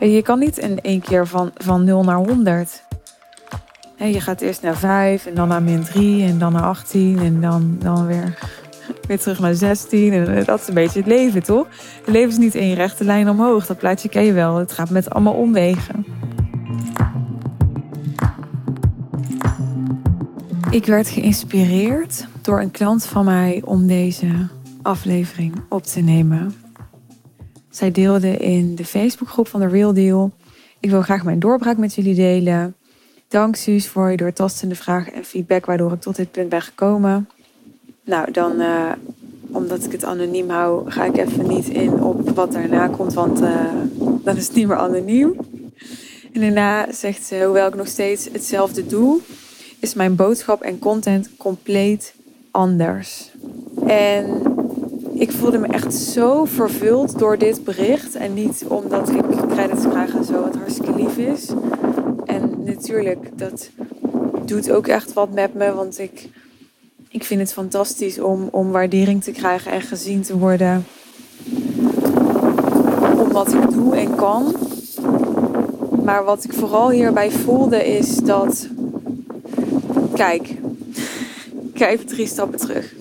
Je 0.00 0.22
kan 0.22 0.38
niet 0.38 0.58
in 0.58 0.80
één 0.80 1.00
keer 1.00 1.26
van, 1.26 1.50
van 1.56 1.84
0 1.84 2.04
naar 2.04 2.16
100. 2.16 2.82
Je 3.96 4.20
gaat 4.20 4.40
eerst 4.40 4.62
naar 4.62 4.76
5 4.76 5.26
en 5.26 5.34
dan 5.34 5.48
naar 5.48 5.62
min 5.62 5.82
3 5.84 6.24
en 6.24 6.38
dan 6.38 6.52
naar 6.52 6.62
18 6.62 7.18
en 7.18 7.40
dan, 7.40 7.76
dan 7.78 8.06
weer, 8.06 8.38
weer 9.08 9.18
terug 9.18 9.38
naar 9.38 9.54
16. 9.54 10.12
En 10.12 10.44
dat 10.44 10.60
is 10.60 10.68
een 10.68 10.74
beetje 10.74 10.98
het 10.98 11.08
leven, 11.08 11.42
toch? 11.42 11.66
Het 12.04 12.14
leven 12.14 12.30
is 12.30 12.38
niet 12.38 12.54
één 12.54 12.74
rechte 12.74 13.04
lijn 13.04 13.28
omhoog. 13.28 13.66
Dat 13.66 13.78
plaatje 13.78 14.08
ken 14.08 14.24
je 14.24 14.32
wel. 14.32 14.56
Het 14.56 14.72
gaat 14.72 14.90
met 14.90 15.10
allemaal 15.10 15.34
omwegen. 15.34 16.06
Ik 20.70 20.86
werd 20.86 21.08
geïnspireerd 21.08 22.26
door 22.42 22.60
een 22.60 22.70
klant 22.70 23.06
van 23.06 23.24
mij 23.24 23.62
om 23.64 23.86
deze 23.86 24.28
aflevering 24.82 25.54
op 25.68 25.82
te 25.82 26.00
nemen. 26.00 26.67
Zij 27.78 27.90
deelde 27.90 28.36
in 28.36 28.74
de 28.74 28.84
Facebookgroep 28.84 29.48
van 29.48 29.60
The 29.60 29.68
Real 29.68 29.92
Deal. 29.92 30.30
Ik 30.80 30.90
wil 30.90 31.02
graag 31.02 31.24
mijn 31.24 31.38
doorbraak 31.38 31.76
met 31.76 31.94
jullie 31.94 32.14
delen. 32.14 32.74
Dank 33.28 33.56
Suus 33.56 33.88
voor 33.88 34.10
je 34.10 34.16
doortastende 34.16 34.74
vragen 34.74 35.12
en 35.12 35.24
feedback 35.24 35.66
waardoor 35.66 35.92
ik 35.92 36.00
tot 36.00 36.16
dit 36.16 36.30
punt 36.30 36.48
ben 36.48 36.62
gekomen. 36.62 37.28
Nou, 38.04 38.30
dan, 38.30 38.60
uh, 38.60 38.92
omdat 39.50 39.84
ik 39.84 39.92
het 39.92 40.04
anoniem 40.04 40.50
hou, 40.50 40.90
ga 40.90 41.04
ik 41.04 41.16
even 41.16 41.48
niet 41.48 41.68
in 41.68 42.02
op 42.02 42.30
wat 42.30 42.52
daarna 42.52 42.88
komt, 42.88 43.14
want 43.14 43.40
uh, 43.40 43.64
dan 44.24 44.36
is 44.36 44.46
het 44.46 44.56
niet 44.56 44.66
meer 44.66 44.76
anoniem. 44.76 45.36
En 46.32 46.40
daarna 46.40 46.92
zegt 46.92 47.26
ze, 47.26 47.42
hoewel 47.44 47.68
ik 47.68 47.74
nog 47.74 47.88
steeds 47.88 48.28
hetzelfde 48.32 48.86
doe, 48.86 49.20
is 49.80 49.94
mijn 49.94 50.16
boodschap 50.16 50.62
en 50.62 50.78
content 50.78 51.30
compleet 51.36 52.14
anders. 52.50 53.30
En 53.86 54.56
ik 55.18 55.32
voelde 55.32 55.58
me 55.58 55.66
echt 55.66 55.94
zo 55.94 56.44
vervuld 56.44 57.18
door 57.18 57.38
dit 57.38 57.64
bericht. 57.64 58.14
En 58.14 58.34
niet 58.34 58.64
omdat 58.68 59.10
ik 59.10 59.22
credits 59.48 59.88
krijg 59.88 60.14
en 60.14 60.24
zo, 60.24 60.40
wat 60.42 60.54
hartstikke 60.56 60.94
lief 60.94 61.16
is. 61.16 61.48
En 62.24 62.64
natuurlijk, 62.64 63.38
dat 63.38 63.70
doet 64.44 64.70
ook 64.70 64.86
echt 64.86 65.12
wat 65.12 65.32
met 65.32 65.54
me. 65.54 65.72
Want 65.72 65.98
ik, 65.98 66.28
ik 67.08 67.24
vind 67.24 67.40
het 67.40 67.52
fantastisch 67.52 68.20
om, 68.20 68.48
om 68.50 68.70
waardering 68.70 69.22
te 69.22 69.30
krijgen 69.30 69.72
en 69.72 69.82
gezien 69.82 70.22
te 70.22 70.38
worden. 70.38 70.86
Om 73.18 73.32
wat 73.32 73.52
ik 73.52 73.70
doe 73.70 73.96
en 73.96 74.14
kan. 74.14 74.56
Maar 76.04 76.24
wat 76.24 76.44
ik 76.44 76.52
vooral 76.52 76.90
hierbij 76.90 77.30
voelde 77.30 77.86
is 77.86 78.16
dat. 78.16 78.68
Kijk, 80.14 80.54
ga 81.74 81.88
even 81.88 82.06
drie 82.06 82.26
stappen 82.26 82.58
terug 82.58 82.97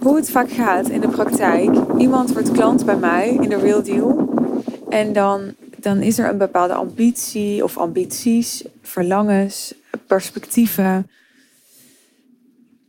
hoe 0.00 0.16
het 0.16 0.30
vaak 0.30 0.50
gaat 0.50 0.88
in 0.88 1.00
de 1.00 1.08
praktijk. 1.08 1.70
Iemand 1.98 2.32
wordt 2.32 2.50
klant 2.50 2.84
bij 2.84 2.96
mij 2.96 3.28
in 3.40 3.48
de 3.48 3.58
Real 3.58 3.82
Deal. 3.82 4.28
En 4.88 5.12
dan, 5.12 5.54
dan 5.76 5.98
is 5.98 6.18
er 6.18 6.28
een 6.28 6.38
bepaalde 6.38 6.74
ambitie 6.74 7.64
of 7.64 7.78
ambities, 7.78 8.64
verlangens, 8.82 9.74
perspectieven, 10.06 11.10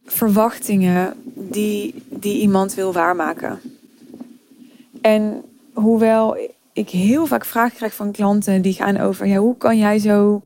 verwachtingen 0.06 1.14
die, 1.34 2.04
die 2.10 2.42
iemand 2.42 2.74
wil 2.74 2.94
waarmaken. 2.94 3.60
En 5.02 5.44
hoewel 5.74 6.38
ik 6.74 6.90
heel 6.90 7.26
vaak 7.26 7.46
vragen 7.46 7.76
krijg 7.76 7.94
van 7.94 8.12
klanten 8.12 8.62
die 8.62 8.74
gaan 8.74 8.98
over, 8.98 9.28
ja, 9.28 9.38
hoe 9.38 9.58
kan 9.58 9.78
jij 9.78 10.00
zo 10.00 10.42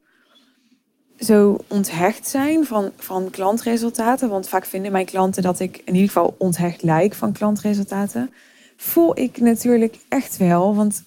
zo 1.19 1.57
onthecht 1.67 2.27
zijn 2.27 2.65
van, 2.65 2.91
van 2.97 3.29
klantresultaten. 3.29 4.29
Want 4.29 4.49
vaak 4.49 4.65
vinden 4.65 4.91
mijn 4.91 5.05
klanten 5.05 5.43
dat 5.43 5.59
ik 5.59 5.81
in 5.85 5.93
ieder 5.93 6.07
geval 6.07 6.35
onthecht 6.37 6.83
lijk 6.83 7.13
van 7.13 7.31
klantresultaten. 7.31 8.31
Voel 8.77 9.19
ik 9.19 9.39
natuurlijk 9.39 9.95
echt 10.09 10.37
wel. 10.37 10.75
Want 10.75 11.03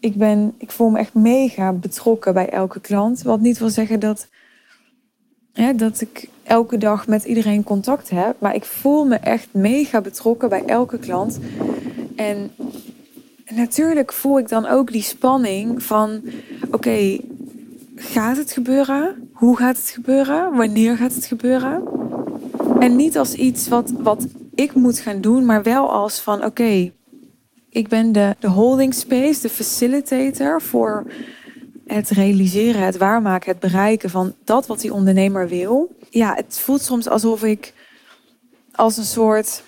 ik, 0.00 0.14
ben, 0.14 0.54
ik 0.58 0.70
voel 0.70 0.90
me 0.90 0.98
echt 0.98 1.14
mega 1.14 1.72
betrokken 1.72 2.34
bij 2.34 2.48
elke 2.48 2.80
klant. 2.80 3.22
Wat 3.22 3.40
niet 3.40 3.58
wil 3.58 3.70
zeggen 3.70 4.00
dat, 4.00 4.26
hè, 5.52 5.74
dat 5.74 6.00
ik 6.00 6.28
elke 6.42 6.78
dag 6.78 7.06
met 7.06 7.24
iedereen 7.24 7.64
contact 7.64 8.10
heb. 8.10 8.36
Maar 8.38 8.54
ik 8.54 8.64
voel 8.64 9.04
me 9.04 9.16
echt 9.16 9.48
mega 9.52 10.00
betrokken 10.00 10.48
bij 10.48 10.64
elke 10.64 10.98
klant. 10.98 11.38
En 12.16 12.50
natuurlijk 13.54 14.12
voel 14.12 14.38
ik 14.38 14.48
dan 14.48 14.66
ook 14.66 14.92
die 14.92 15.02
spanning 15.02 15.82
van: 15.82 16.20
oké, 16.70 17.18
gaat 17.98 18.36
het 18.36 18.52
gebeuren? 18.52 19.30
hoe 19.32 19.56
gaat 19.56 19.76
het 19.76 19.88
gebeuren? 19.88 20.56
Wanneer 20.56 20.96
gaat 20.96 21.14
het 21.14 21.24
gebeuren? 21.24 21.82
En 22.78 22.96
niet 22.96 23.18
als 23.18 23.34
iets 23.34 23.68
wat, 23.68 23.90
wat 23.98 24.26
ik 24.54 24.74
moet 24.74 24.98
gaan 24.98 25.20
doen, 25.20 25.44
maar 25.44 25.62
wel 25.62 25.92
als 25.92 26.20
van 26.20 26.44
oké, 26.44 26.92
ik 27.70 27.88
ben 27.88 28.12
de, 28.12 28.36
de 28.38 28.48
holding 28.48 28.94
space, 28.94 29.40
de 29.40 29.48
facilitator 29.48 30.62
voor 30.62 31.12
het 31.86 32.08
realiseren, 32.08 32.82
het 32.82 32.96
waarmaken, 32.96 33.50
het 33.50 33.60
bereiken 33.60 34.10
van 34.10 34.34
dat 34.44 34.66
wat 34.66 34.80
die 34.80 34.92
ondernemer 34.92 35.48
wil. 35.48 35.96
Ja, 36.10 36.34
het 36.34 36.58
voelt 36.58 36.82
soms 36.82 37.08
alsof 37.08 37.44
ik 37.44 37.74
als 38.72 38.96
een 38.96 39.04
soort, 39.04 39.62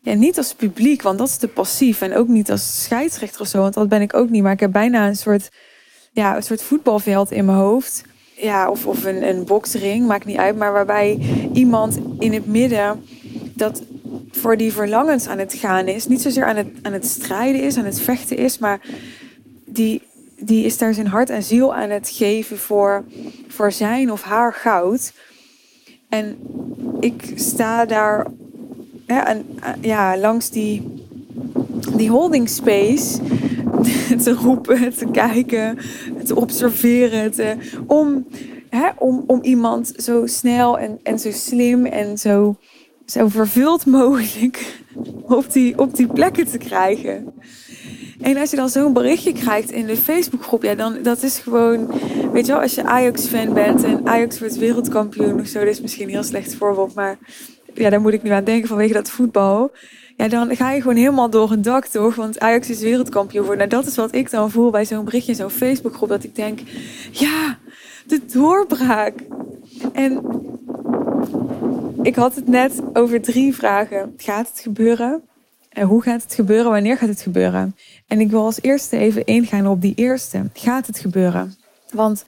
ja, 0.00 0.14
niet 0.14 0.38
als 0.38 0.54
publiek, 0.54 1.02
want 1.02 1.18
dat 1.18 1.28
is 1.28 1.36
te 1.36 1.48
passief 1.48 2.00
en 2.00 2.14
ook 2.14 2.28
niet 2.28 2.50
als 2.50 2.82
scheidsrechter 2.82 3.40
of 3.40 3.46
zo, 3.46 3.60
want 3.60 3.74
dat 3.74 3.88
ben 3.88 4.02
ik 4.02 4.14
ook 4.14 4.30
niet, 4.30 4.42
maar 4.42 4.52
ik 4.52 4.60
heb 4.60 4.72
bijna 4.72 5.06
een 5.06 5.16
soort, 5.16 5.48
ja, 6.14 6.36
een 6.36 6.42
soort 6.42 6.62
voetbalveld 6.62 7.30
in 7.30 7.44
mijn 7.44 7.58
hoofd 7.58 8.04
ja, 8.36 8.70
of, 8.70 8.86
of 8.86 9.04
een, 9.04 9.28
een 9.28 9.44
boksring, 9.44 10.06
maakt 10.06 10.24
niet 10.24 10.36
uit. 10.36 10.56
Maar 10.56 10.72
waarbij 10.72 11.18
iemand 11.52 11.98
in 12.18 12.32
het 12.32 12.46
midden 12.46 13.04
dat 13.54 13.82
voor 14.30 14.56
die 14.56 14.72
verlangens 14.72 15.26
aan 15.26 15.38
het 15.38 15.54
gaan 15.54 15.88
is. 15.88 16.06
Niet 16.06 16.22
zozeer 16.22 16.44
aan 16.44 16.56
het, 16.56 16.68
aan 16.82 16.92
het 16.92 17.06
strijden 17.06 17.62
is, 17.62 17.76
aan 17.76 17.84
het 17.84 18.00
vechten 18.00 18.36
is. 18.36 18.58
Maar 18.58 18.80
die, 19.64 20.02
die 20.38 20.64
is 20.64 20.78
daar 20.78 20.94
zijn 20.94 21.06
hart 21.06 21.30
en 21.30 21.42
ziel 21.42 21.74
aan 21.74 21.90
het 21.90 22.08
geven 22.08 22.58
voor, 22.58 23.04
voor 23.48 23.72
zijn 23.72 24.12
of 24.12 24.22
haar 24.22 24.52
goud. 24.52 25.12
En 26.08 26.36
ik 27.00 27.32
sta 27.34 27.84
daar 27.84 28.26
en, 29.06 29.46
ja, 29.80 30.18
langs 30.18 30.50
die, 30.50 31.04
die 31.96 32.10
holding 32.10 32.48
space 32.48 33.20
te 34.24 34.32
roepen, 34.32 34.94
te 34.94 35.06
kijken, 35.12 35.78
te 36.24 36.36
observeren. 36.36 37.30
Te, 37.32 37.56
om, 37.86 38.26
hè, 38.70 38.88
om, 38.98 39.24
om 39.26 39.42
iemand 39.42 39.92
zo 39.96 40.26
snel 40.26 40.78
en, 40.78 40.98
en 41.02 41.18
zo 41.18 41.30
slim 41.30 41.86
en 41.86 42.18
zo, 42.18 42.56
zo 43.06 43.28
vervuld 43.28 43.86
mogelijk 44.00 44.82
op 45.22 45.52
die, 45.52 45.78
op 45.78 45.96
die 45.96 46.06
plekken 46.06 46.46
te 46.46 46.58
krijgen. 46.58 47.32
En 48.20 48.36
als 48.36 48.50
je 48.50 48.56
dan 48.56 48.68
zo'n 48.68 48.92
berichtje 48.92 49.32
krijgt 49.32 49.70
in 49.70 49.86
de 49.86 49.96
Facebookgroep, 49.96 50.62
ja, 50.62 50.74
dan 50.74 50.98
dat 51.02 51.22
is 51.22 51.38
gewoon, 51.38 51.86
weet 52.32 52.46
je 52.46 52.52
wel, 52.52 52.60
als 52.60 52.74
je 52.74 52.84
Ajax-fan 52.84 53.52
bent 53.52 53.84
en 53.84 54.06
Ajax 54.06 54.38
wordt 54.38 54.56
wereldkampioen 54.56 55.40
of 55.40 55.46
zo, 55.46 55.58
dat 55.58 55.68
is 55.68 55.80
misschien 55.80 56.04
een 56.04 56.10
heel 56.10 56.22
slecht 56.22 56.54
voorbeeld, 56.54 56.94
maar 56.94 57.18
ja, 57.74 57.90
daar 57.90 58.00
moet 58.00 58.12
ik 58.12 58.22
nu 58.22 58.30
aan 58.30 58.44
denken 58.44 58.68
vanwege 58.68 58.92
dat 58.92 59.10
voetbal. 59.10 59.72
Ja, 60.16 60.28
dan 60.28 60.56
ga 60.56 60.70
je 60.70 60.80
gewoon 60.80 60.96
helemaal 60.96 61.30
door 61.30 61.50
een 61.50 61.62
dak, 61.62 61.86
toch? 61.86 62.14
Want 62.14 62.40
Ajax 62.40 62.70
is 62.70 62.80
wereldkampioen 62.80 63.44
voor. 63.44 63.56
Nou, 63.56 63.68
dat 63.68 63.86
is 63.86 63.96
wat 63.96 64.14
ik 64.14 64.30
dan 64.30 64.50
voel 64.50 64.70
bij 64.70 64.84
zo'n 64.84 65.04
berichtje 65.04 65.34
zo'n 65.34 65.50
Facebookgroep. 65.50 66.08
Dat 66.08 66.24
ik 66.24 66.34
denk, 66.34 66.60
ja, 67.10 67.58
de 68.06 68.20
doorbraak. 68.32 69.14
En 69.92 70.20
ik 72.02 72.14
had 72.16 72.34
het 72.34 72.48
net 72.48 72.82
over 72.92 73.22
drie 73.22 73.54
vragen. 73.54 74.14
Gaat 74.16 74.48
het 74.48 74.60
gebeuren? 74.60 75.22
En 75.68 75.86
hoe 75.86 76.02
gaat 76.02 76.22
het 76.22 76.34
gebeuren? 76.34 76.70
Wanneer 76.70 76.96
gaat 76.96 77.08
het 77.08 77.20
gebeuren? 77.20 77.76
En 78.06 78.20
ik 78.20 78.30
wil 78.30 78.44
als 78.44 78.62
eerste 78.62 78.96
even 78.96 79.24
ingaan 79.24 79.66
op 79.66 79.80
die 79.80 79.94
eerste. 79.94 80.42
Gaat 80.52 80.86
het 80.86 80.98
gebeuren? 80.98 81.54
Want 81.90 82.24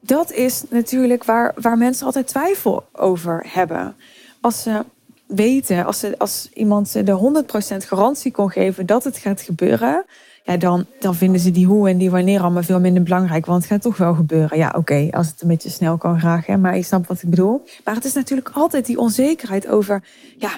dat 0.00 0.32
is 0.32 0.62
natuurlijk 0.70 1.24
waar, 1.24 1.54
waar 1.60 1.78
mensen 1.78 2.06
altijd 2.06 2.26
twijfel 2.26 2.84
over 2.92 3.46
hebben. 3.48 3.96
Als 4.40 4.62
ze 4.62 4.84
weten, 5.26 5.84
als, 5.84 5.98
ze, 5.98 6.18
als 6.18 6.48
iemand 6.54 6.88
ze 6.88 7.02
de 7.02 7.44
100% 7.74 7.76
garantie 7.76 8.32
kon 8.32 8.50
geven 8.50 8.86
dat 8.86 9.04
het 9.04 9.18
gaat 9.18 9.40
gebeuren, 9.40 10.04
ja, 10.44 10.56
dan, 10.56 10.86
dan 11.00 11.14
vinden 11.14 11.40
ze 11.40 11.50
die 11.50 11.66
hoe 11.66 11.88
en 11.88 11.98
die 11.98 12.10
wanneer 12.10 12.40
allemaal 12.40 12.62
veel 12.62 12.80
minder 12.80 13.02
belangrijk. 13.02 13.46
Want 13.46 13.62
het 13.62 13.72
gaat 13.72 13.82
toch 13.82 13.96
wel 13.96 14.14
gebeuren. 14.14 14.58
Ja, 14.58 14.74
oké, 14.76 15.08
als 15.10 15.26
het 15.26 15.42
een 15.42 15.48
beetje 15.48 15.70
snel 15.70 15.96
kan 15.96 16.18
graag, 16.18 16.46
hè, 16.46 16.56
maar 16.56 16.76
je 16.76 16.82
snapt 16.82 17.08
wat 17.08 17.22
ik 17.22 17.30
bedoel. 17.30 17.64
Maar 17.84 17.94
het 17.94 18.04
is 18.04 18.12
natuurlijk 18.12 18.50
altijd 18.52 18.86
die 18.86 18.98
onzekerheid 18.98 19.68
over, 19.68 20.02
ja, 20.38 20.50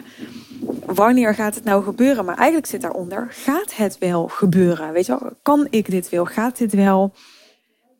wanneer 0.86 1.34
gaat 1.34 1.54
het 1.54 1.64
nou 1.64 1.84
gebeuren? 1.84 2.24
Maar 2.24 2.36
eigenlijk 2.36 2.66
zit 2.66 2.80
daaronder, 2.80 3.26
gaat 3.30 3.76
het 3.76 3.98
wel 3.98 4.28
gebeuren? 4.28 4.92
Weet 4.92 5.06
je 5.06 5.16
wel, 5.20 5.30
kan 5.42 5.66
ik 5.70 5.90
dit 5.90 6.08
wel? 6.08 6.24
Gaat 6.24 6.58
dit 6.58 6.72
wel? 6.72 7.12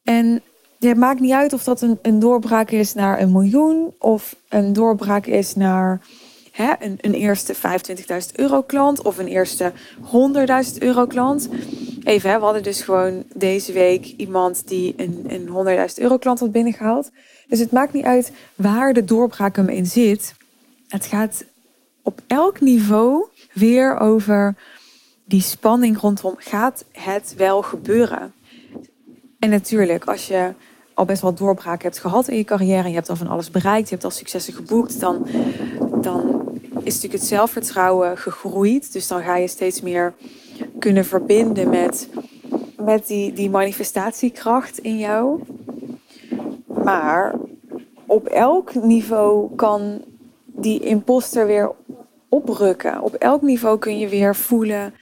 En 0.05 0.43
het 0.79 0.97
maakt 0.97 1.21
niet 1.21 1.33
uit 1.33 1.53
of 1.53 1.65
dat 1.65 1.83
een, 1.83 1.99
een 2.03 2.19
doorbraak 2.19 2.71
is 2.71 2.95
naar 2.95 3.21
een 3.21 3.33
miljoen 3.33 3.95
of 3.99 4.37
een 4.49 4.73
doorbraak 4.73 5.27
is 5.27 5.55
naar 5.55 6.01
hè, 6.59 6.73
een, 6.79 6.99
een 7.01 7.15
eerste 7.15 7.55
25.000 7.55 7.61
euro 8.35 8.63
klant 8.63 9.03
of 9.03 9.19
een 9.19 9.27
eerste 9.27 9.73
100.000 10.73 10.79
euro 10.79 11.07
klant. 11.07 11.49
Even, 12.05 12.31
hè, 12.31 12.39
we 12.39 12.45
hadden 12.45 12.63
dus 12.63 12.83
gewoon 12.83 13.25
deze 13.35 13.73
week 13.73 14.15
iemand 14.17 14.69
die 14.69 14.95
een, 14.97 15.25
een 15.29 15.89
100.000 15.89 15.95
euro 15.95 16.19
klant 16.19 16.41
had 16.41 16.53
binnengehaald. 16.53 17.11
Dus 17.49 17.59
het 17.59 17.73
maakt 17.73 17.93
niet 17.93 18.05
uit 18.05 18.33
waar 18.55 18.93
de 18.93 19.05
doorbraak 19.05 19.57
hem 19.57 19.69
in 19.69 19.87
zit. 19.87 20.35
Het 20.89 21.07
gaat 21.07 21.45
op 22.03 22.21
elk 22.27 22.61
niveau 22.61 23.27
weer 23.53 23.99
over 23.99 24.55
die 25.25 25.43
spanning 25.43 26.01
rondom 26.01 26.35
gaat 26.39 26.85
het 26.93 27.35
wel 27.37 27.63
gebeuren. 27.63 28.33
En 29.39 29.51
natuurlijk, 29.51 30.05
als 30.05 30.27
je 30.27 30.53
al 30.95 31.05
best 31.05 31.23
wel 31.23 31.35
doorbraak 31.35 31.83
hebt 31.83 31.99
gehad 31.99 32.29
in 32.29 32.37
je 32.37 32.45
carrière, 32.45 32.89
je 32.89 32.95
hebt 32.95 33.09
al 33.09 33.17
van 33.17 33.29
alles 33.29 33.51
bereikt, 33.51 33.89
je 33.89 33.95
hebt 33.95 34.05
al 34.05 34.11
successen 34.11 34.55
geboekt, 34.55 35.01
dan, 35.01 35.27
dan 36.01 36.48
is 36.83 36.95
natuurlijk 36.95 37.13
het 37.13 37.25
zelfvertrouwen 37.25 38.19
gegroeid. 38.19 38.93
Dus 38.93 39.09
dan 39.09 39.23
ga 39.23 39.37
je 39.37 39.49
steeds 39.49 39.81
meer 39.81 40.15
kunnen 40.79 41.05
verbinden 41.05 41.69
met, 41.69 42.09
met 42.77 43.07
die, 43.07 43.33
die 43.33 43.51
manifestatiekracht 43.51 44.79
in 44.79 44.99
jou. 44.99 45.41
Maar 46.67 47.35
op 48.07 48.27
elk 48.27 48.75
niveau 48.75 49.55
kan 49.57 50.05
die 50.45 50.81
imposter 50.81 51.47
weer 51.47 51.73
oprukken. 52.29 53.03
Op 53.03 53.15
elk 53.15 53.43
niveau 53.43 53.79
kun 53.79 53.99
je 53.99 54.09
weer 54.09 54.37
voelen. 54.37 54.95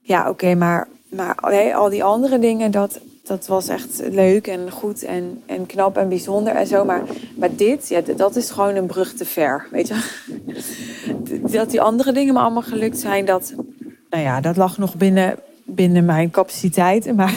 Ja, 0.00 0.28
oké, 0.28 0.54
maar, 0.54 0.88
maar 1.10 1.34
al 1.74 1.88
die 1.88 2.04
andere 2.04 2.38
dingen, 2.38 2.70
dat, 2.70 3.00
dat 3.26 3.46
was 3.46 3.68
echt 3.68 4.00
leuk 4.10 4.46
en 4.46 4.70
goed 4.70 5.02
en, 5.02 5.42
en 5.46 5.66
knap 5.66 5.96
en 5.96 6.08
bijzonder 6.08 6.54
en 6.54 6.66
zo. 6.66 6.84
Maar, 6.84 7.02
maar 7.36 7.56
dit, 7.56 7.88
ja, 7.88 8.00
dat 8.00 8.36
is 8.36 8.50
gewoon 8.50 8.74
een 8.74 8.86
brug 8.86 9.12
te 9.12 9.24
ver, 9.24 9.66
weet 9.70 9.88
je. 9.88 10.24
Dat 11.52 11.70
die 11.70 11.80
andere 11.80 12.12
dingen 12.12 12.34
me 12.34 12.40
allemaal 12.40 12.62
gelukt 12.62 12.98
zijn, 12.98 13.24
dat, 13.24 13.54
nou 14.10 14.22
ja, 14.22 14.40
dat 14.40 14.56
lag 14.56 14.78
nog 14.78 14.94
binnen, 14.94 15.38
binnen 15.64 16.04
mijn 16.04 16.30
capaciteiten. 16.30 17.14
Maar, 17.14 17.34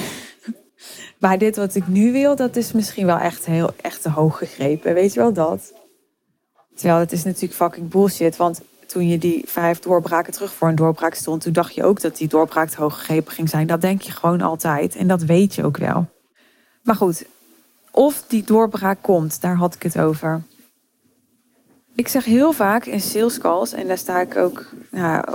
maar 1.19 1.37
dit 1.37 1.55
wat 1.55 1.75
ik 1.75 1.87
nu 1.87 2.11
wil, 2.11 2.35
dat 2.35 2.55
is 2.55 2.71
misschien 2.71 3.05
wel 3.05 3.17
echt 3.17 3.45
heel 3.45 3.69
echt 3.81 4.01
te 4.01 4.09
hoog 4.09 4.37
gegrepen. 4.37 4.93
Weet 4.93 5.13
je 5.13 5.19
wel 5.19 5.33
dat? 5.33 5.73
Terwijl 6.75 6.99
het 6.99 7.11
is 7.11 7.23
natuurlijk 7.23 7.53
fucking 7.53 7.89
bullshit. 7.89 8.37
Want 8.37 8.61
toen 8.89 9.07
je 9.07 9.17
die 9.17 9.43
vijf 9.47 9.79
doorbraken 9.79 10.33
terug 10.33 10.53
voor 10.53 10.67
een 10.67 10.75
doorbraak 10.75 11.13
stond, 11.13 11.41
toen 11.41 11.53
dacht 11.53 11.75
je 11.75 11.83
ook 11.83 12.01
dat 12.01 12.17
die 12.17 12.27
doorbraak 12.27 12.69
te 12.69 12.81
hoog 12.81 12.97
gegrepen 12.97 13.31
ging 13.31 13.49
zijn. 13.49 13.67
Dat 13.67 13.81
denk 13.81 14.01
je 14.01 14.11
gewoon 14.11 14.41
altijd. 14.41 14.95
En 14.95 15.07
dat 15.07 15.21
weet 15.21 15.55
je 15.55 15.63
ook 15.63 15.77
wel. 15.77 16.07
Maar 16.83 16.95
goed, 16.95 17.25
of 17.91 18.23
die 18.27 18.43
doorbraak 18.43 18.97
komt, 19.01 19.41
daar 19.41 19.55
had 19.55 19.75
ik 19.75 19.83
het 19.83 19.99
over. 19.99 20.41
Ik 21.95 22.07
zeg 22.07 22.25
heel 22.25 22.51
vaak 22.51 22.85
in 22.85 23.01
sales 23.01 23.37
calls, 23.37 23.73
en 23.73 23.87
daar 23.87 23.97
sta 23.97 24.21
ik 24.21 24.37
ook 24.37 24.65
ja, 24.91 25.27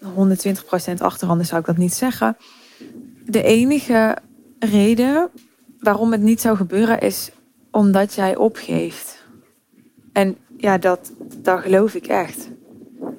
120% 0.00 0.98
achter, 0.98 1.28
anders 1.28 1.48
zou 1.48 1.60
ik 1.60 1.66
dat 1.66 1.76
niet 1.76 1.94
zeggen. 1.94 2.36
De 3.24 3.42
enige 3.42 4.16
reden 4.58 5.30
waarom 5.80 6.12
het 6.12 6.20
niet 6.20 6.40
zou 6.40 6.56
gebeuren 6.56 7.00
is 7.00 7.30
omdat 7.70 8.14
jij 8.14 8.36
opgeeft. 8.36 9.24
En 10.12 10.36
ja, 10.56 10.78
dat, 10.78 11.12
dat 11.36 11.60
geloof 11.60 11.94
ik 11.94 12.06
echt. 12.06 12.48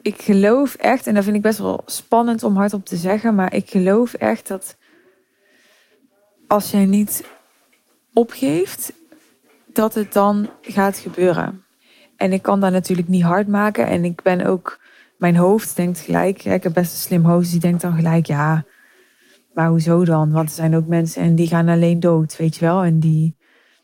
Ik 0.01 0.21
geloof 0.21 0.75
echt, 0.75 1.07
en 1.07 1.13
dat 1.13 1.23
vind 1.23 1.35
ik 1.35 1.41
best 1.41 1.59
wel 1.59 1.81
spannend 1.85 2.43
om 2.43 2.55
hardop 2.55 2.85
te 2.85 2.95
zeggen, 2.95 3.35
maar 3.35 3.53
ik 3.53 3.69
geloof 3.69 4.13
echt 4.13 4.47
dat 4.47 4.77
als 6.47 6.71
jij 6.71 6.85
niet 6.85 7.25
opgeeft, 8.13 8.93
dat 9.65 9.93
het 9.93 10.13
dan 10.13 10.49
gaat 10.61 10.97
gebeuren. 10.97 11.63
En 12.15 12.33
ik 12.33 12.41
kan 12.41 12.59
dat 12.59 12.71
natuurlijk 12.71 13.07
niet 13.07 13.23
hard 13.23 13.47
maken. 13.47 13.87
En 13.87 14.05
ik 14.05 14.21
ben 14.21 14.45
ook, 14.45 14.79
mijn 15.17 15.35
hoofd 15.35 15.75
denkt 15.75 15.99
gelijk, 15.99 16.43
ik 16.43 16.63
heb 16.63 16.73
best 16.73 16.91
een 16.91 16.97
slim 16.97 17.25
hoofd, 17.25 17.51
die 17.51 17.59
denkt 17.59 17.81
dan 17.81 17.95
gelijk, 17.95 18.25
ja, 18.25 18.65
maar 19.53 19.69
hoezo 19.69 20.05
dan? 20.05 20.31
Want 20.31 20.49
er 20.49 20.55
zijn 20.55 20.75
ook 20.75 20.87
mensen 20.87 21.21
en 21.21 21.35
die 21.35 21.47
gaan 21.47 21.69
alleen 21.69 21.99
dood, 21.99 22.37
weet 22.37 22.55
je 22.55 22.65
wel. 22.65 22.83
En 22.83 22.99
die 22.99 23.35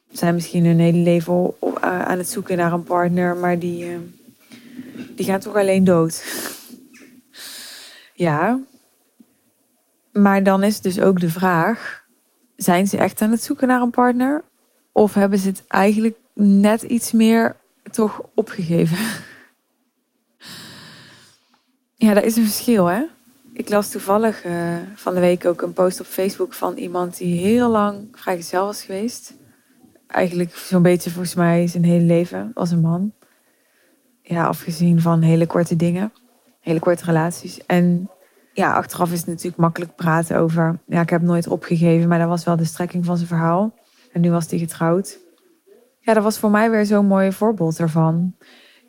zijn 0.09 0.33
misschien 0.33 0.65
hun 0.65 0.79
hele 0.79 0.97
leven 0.97 1.53
aan 1.81 2.17
het 2.17 2.29
zoeken 2.29 2.57
naar 2.57 2.73
een 2.73 2.83
partner, 2.83 3.35
maar 3.35 3.59
die, 3.59 3.85
eh, 3.85 3.95
die 5.23 5.31
gaan 5.31 5.41
toch 5.41 5.55
alleen 5.55 5.83
dood. 5.83 6.23
Ja. 8.13 8.59
Maar 10.11 10.43
dan 10.43 10.63
is 10.63 10.81
dus 10.81 10.99
ook 10.99 11.19
de 11.19 11.29
vraag: 11.29 12.05
zijn 12.55 12.87
ze 12.87 12.97
echt 12.97 13.21
aan 13.21 13.31
het 13.31 13.43
zoeken 13.43 13.67
naar 13.67 13.81
een 13.81 13.89
partner? 13.89 14.43
Of 14.91 15.13
hebben 15.13 15.39
ze 15.39 15.47
het 15.47 15.63
eigenlijk 15.67 16.17
net 16.33 16.81
iets 16.81 17.11
meer 17.11 17.55
toch 17.91 18.21
opgegeven? 18.35 18.97
Ja, 21.95 22.13
dat 22.13 22.23
is 22.23 22.35
een 22.35 22.43
verschil, 22.43 22.85
hè? 22.85 23.03
Ik 23.53 23.69
las 23.69 23.89
toevallig 23.89 24.45
uh, 24.45 24.77
van 24.95 25.13
de 25.13 25.19
week 25.19 25.45
ook 25.45 25.61
een 25.61 25.73
post 25.73 25.99
op 25.99 26.05
Facebook 26.05 26.53
van 26.53 26.77
iemand 26.77 27.17
die 27.17 27.39
heel 27.39 27.69
lang 27.69 28.07
vrijgezel 28.11 28.65
was 28.65 28.83
geweest. 28.83 29.33
Eigenlijk 30.07 30.55
zo'n 30.55 30.81
beetje 30.81 31.09
volgens 31.09 31.35
mij 31.35 31.67
zijn 31.67 31.83
hele 31.83 32.05
leven 32.05 32.51
als 32.53 32.71
een 32.71 32.81
man. 32.81 33.13
Ja, 34.33 34.45
afgezien 34.45 35.01
van 35.01 35.21
hele 35.21 35.45
korte 35.45 35.75
dingen, 35.75 36.13
hele 36.59 36.79
korte 36.79 37.05
relaties. 37.05 37.65
En 37.65 38.09
ja, 38.53 38.73
achteraf 38.73 39.11
is 39.11 39.17
het 39.19 39.27
natuurlijk 39.27 39.57
makkelijk 39.57 39.95
praten 39.95 40.37
over. 40.37 40.79
Ja, 40.85 41.01
ik 41.01 41.09
heb 41.09 41.21
nooit 41.21 41.47
opgegeven, 41.47 42.07
maar 42.07 42.19
dat 42.19 42.27
was 42.27 42.43
wel 42.43 42.55
de 42.55 42.65
strekking 42.65 43.05
van 43.05 43.15
zijn 43.15 43.27
verhaal. 43.27 43.73
En 44.11 44.21
nu 44.21 44.31
was 44.31 44.49
hij 44.49 44.59
getrouwd. 44.59 45.17
Ja, 45.99 46.13
dat 46.13 46.23
was 46.23 46.37
voor 46.37 46.51
mij 46.51 46.71
weer 46.71 46.85
zo'n 46.85 47.05
mooi 47.05 47.31
voorbeeld 47.31 47.79
ervan. 47.79 48.35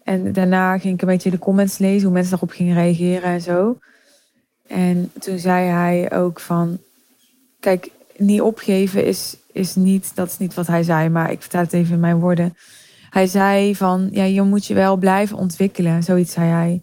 En 0.03 0.33
daarna 0.33 0.79
ging 0.79 0.95
ik 0.95 1.03
een 1.03 1.09
beetje 1.09 1.31
de 1.31 1.39
comments 1.39 1.79
lezen, 1.79 2.03
hoe 2.05 2.13
mensen 2.13 2.31
daarop 2.31 2.51
gingen 2.51 2.75
reageren 2.75 3.31
en 3.31 3.41
zo. 3.41 3.79
En 4.67 5.11
toen 5.19 5.39
zei 5.39 5.69
hij 5.69 6.13
ook 6.13 6.41
van, 6.41 6.79
kijk, 7.61 7.91
niet 8.17 8.41
opgeven 8.41 9.05
is, 9.05 9.37
is 9.53 9.75
niet, 9.75 10.15
dat 10.15 10.27
is 10.27 10.39
niet 10.39 10.55
wat 10.55 10.67
hij 10.67 10.83
zei, 10.83 11.09
maar 11.09 11.31
ik 11.31 11.41
vertel 11.41 11.61
het 11.61 11.73
even 11.73 11.95
in 11.95 12.01
mijn 12.01 12.21
woorden. 12.21 12.57
Hij 13.15 13.27
zei 13.27 13.77
van, 13.77 14.09
ja, 14.13 14.25
je 14.25 14.43
moet 14.43 14.67
je 14.67 14.75
wel 14.75 14.97
blijven 14.97 15.37
ontwikkelen, 15.37 16.03
zoiets 16.03 16.33
zei 16.33 16.51
hij. 16.51 16.83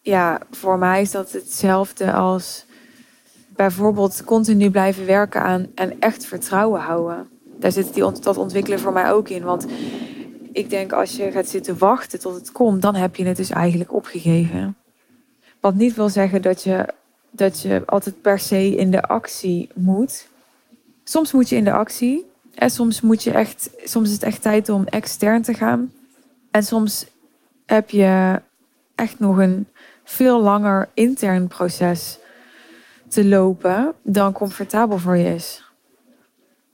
Ja, 0.00 0.40
voor 0.50 0.78
mij 0.78 1.00
is 1.00 1.10
dat 1.10 1.32
hetzelfde 1.32 2.12
als 2.12 2.64
bijvoorbeeld 3.48 4.24
continu 4.24 4.70
blijven 4.70 5.06
werken 5.06 5.42
aan 5.42 5.66
en 5.74 6.00
echt 6.00 6.24
vertrouwen 6.24 6.80
houden. 6.80 7.28
Daar 7.58 7.72
zit 7.72 7.94
die, 7.94 8.12
dat 8.20 8.36
ontwikkelen 8.36 8.78
voor 8.78 8.92
mij 8.92 9.12
ook 9.12 9.28
in, 9.28 9.42
want 9.42 9.66
ik 10.52 10.70
denk 10.70 10.92
als 10.92 11.16
je 11.16 11.30
gaat 11.30 11.48
zitten 11.48 11.78
wachten 11.78 12.20
tot 12.20 12.34
het 12.34 12.52
komt, 12.52 12.82
dan 12.82 12.94
heb 12.94 13.16
je 13.16 13.24
het 13.24 13.36
dus 13.36 13.50
eigenlijk 13.50 13.92
opgegeven. 13.92 14.76
Wat 15.60 15.74
niet 15.74 15.94
wil 15.94 16.08
zeggen 16.08 16.42
dat 16.42 16.62
je 16.62 16.86
dat 17.30 17.60
je 17.60 17.82
altijd 17.86 18.20
per 18.20 18.38
se 18.38 18.76
in 18.76 18.90
de 18.90 19.02
actie 19.02 19.68
moet. 19.74 20.28
Soms 21.04 21.32
moet 21.32 21.48
je 21.48 21.56
in 21.56 21.64
de 21.64 21.72
actie. 21.72 22.29
En 22.54 22.70
soms 22.70 23.00
moet 23.00 23.22
je 23.22 23.30
echt, 23.30 23.70
soms 23.84 24.08
is 24.08 24.14
het 24.14 24.22
echt 24.22 24.42
tijd 24.42 24.68
om 24.68 24.84
extern 24.84 25.42
te 25.42 25.54
gaan. 25.54 25.92
En 26.50 26.62
soms 26.62 27.06
heb 27.66 27.90
je 27.90 28.40
echt 28.94 29.18
nog 29.18 29.38
een 29.38 29.66
veel 30.04 30.40
langer 30.40 30.88
intern 30.94 31.46
proces 31.46 32.18
te 33.08 33.24
lopen 33.24 33.92
dan 34.02 34.32
comfortabel 34.32 34.98
voor 34.98 35.16
je 35.16 35.34
is. 35.34 35.64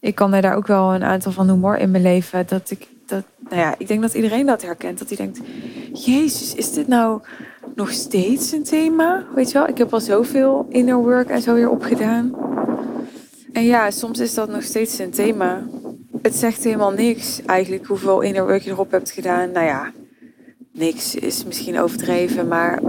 Ik 0.00 0.14
kan 0.14 0.34
er 0.34 0.42
daar 0.42 0.56
ook 0.56 0.66
wel 0.66 0.94
een 0.94 1.04
aantal 1.04 1.32
van 1.32 1.50
humor 1.50 1.78
in 1.78 1.90
mijn 1.90 2.02
leven. 2.02 2.46
Dat 2.46 2.70
ik, 2.70 2.88
dat, 3.06 3.24
nou 3.38 3.60
ja, 3.60 3.74
ik 3.78 3.88
denk 3.88 4.02
dat 4.02 4.14
iedereen 4.14 4.46
dat 4.46 4.62
herkent. 4.62 4.98
Dat 4.98 5.08
hij 5.08 5.16
denkt, 5.16 5.40
Jezus, 5.92 6.54
is 6.54 6.72
dit 6.72 6.88
nou 6.88 7.20
nog 7.74 7.90
steeds 7.90 8.52
een 8.52 8.64
thema. 8.64 9.24
Weet 9.34 9.50
je 9.50 9.58
wel, 9.58 9.68
ik 9.68 9.78
heb 9.78 9.92
al 9.92 10.00
zoveel 10.00 10.66
inner 10.68 10.96
work 10.96 11.28
en 11.28 11.42
zo 11.42 11.54
weer 11.54 11.70
opgedaan. 11.70 12.55
En 13.56 13.64
ja, 13.64 13.90
soms 13.90 14.18
is 14.18 14.34
dat 14.34 14.48
nog 14.48 14.62
steeds 14.62 14.98
een 14.98 15.10
thema. 15.10 15.66
Het 16.22 16.34
zegt 16.34 16.64
helemaal 16.64 16.90
niks 16.90 17.42
eigenlijk 17.42 17.86
hoeveel 17.86 18.20
inner 18.20 18.62
je 18.64 18.70
erop 18.70 18.90
hebt 18.90 19.10
gedaan. 19.10 19.52
Nou 19.52 19.66
ja, 19.66 19.92
niks 20.72 21.14
is 21.14 21.44
misschien 21.44 21.80
overdreven, 21.80 22.48
maar 22.48 22.80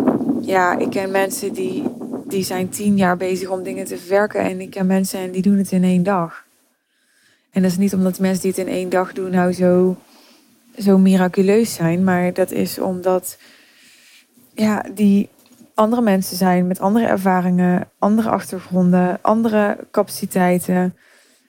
ja, 0.41 0.77
ik 0.77 0.89
ken 0.89 1.11
mensen 1.11 1.53
die, 1.53 1.83
die 2.25 2.43
zijn 2.43 2.69
tien 2.69 2.97
jaar 2.97 3.17
bezig 3.17 3.49
om 3.49 3.63
dingen 3.63 3.85
te 3.85 3.97
verwerken. 3.97 4.41
En 4.41 4.61
ik 4.61 4.69
ken 4.69 4.85
mensen 4.85 5.19
en 5.19 5.31
die 5.31 5.41
doen 5.41 5.57
het 5.57 5.71
in 5.71 5.83
één 5.83 6.03
dag. 6.03 6.45
En 7.51 7.61
dat 7.61 7.71
is 7.71 7.77
niet 7.77 7.93
omdat 7.93 8.19
mensen 8.19 8.41
die 8.41 8.51
het 8.51 8.59
in 8.59 8.73
één 8.73 8.89
dag 8.89 9.13
doen 9.13 9.31
nou 9.31 9.53
zo, 9.53 9.97
zo 10.77 10.97
miraculeus 10.97 11.73
zijn, 11.73 12.03
maar 12.03 12.33
dat 12.33 12.51
is 12.51 12.79
omdat 12.79 13.37
ja, 14.53 14.85
die 14.93 15.29
andere 15.77 16.01
mensen 16.01 16.37
zijn 16.37 16.67
met 16.67 16.79
andere 16.79 17.05
ervaringen, 17.05 17.89
andere 17.99 18.29
achtergronden, 18.29 19.19
andere 19.21 19.77
capaciteiten 19.91 20.95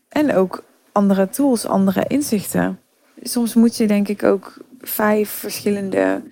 en 0.08 0.34
ook 0.34 0.64
andere 0.92 1.28
tools, 1.28 1.66
andere 1.66 2.04
inzichten. 2.06 2.78
Soms 3.22 3.54
moet 3.54 3.76
je 3.76 3.86
denk 3.86 4.08
ik 4.08 4.22
ook 4.22 4.56
vijf 4.80 5.30
verschillende 5.30 6.22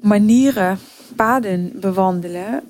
manieren, 0.00 0.78
paden 1.16 1.72
bewandelen 1.80 2.62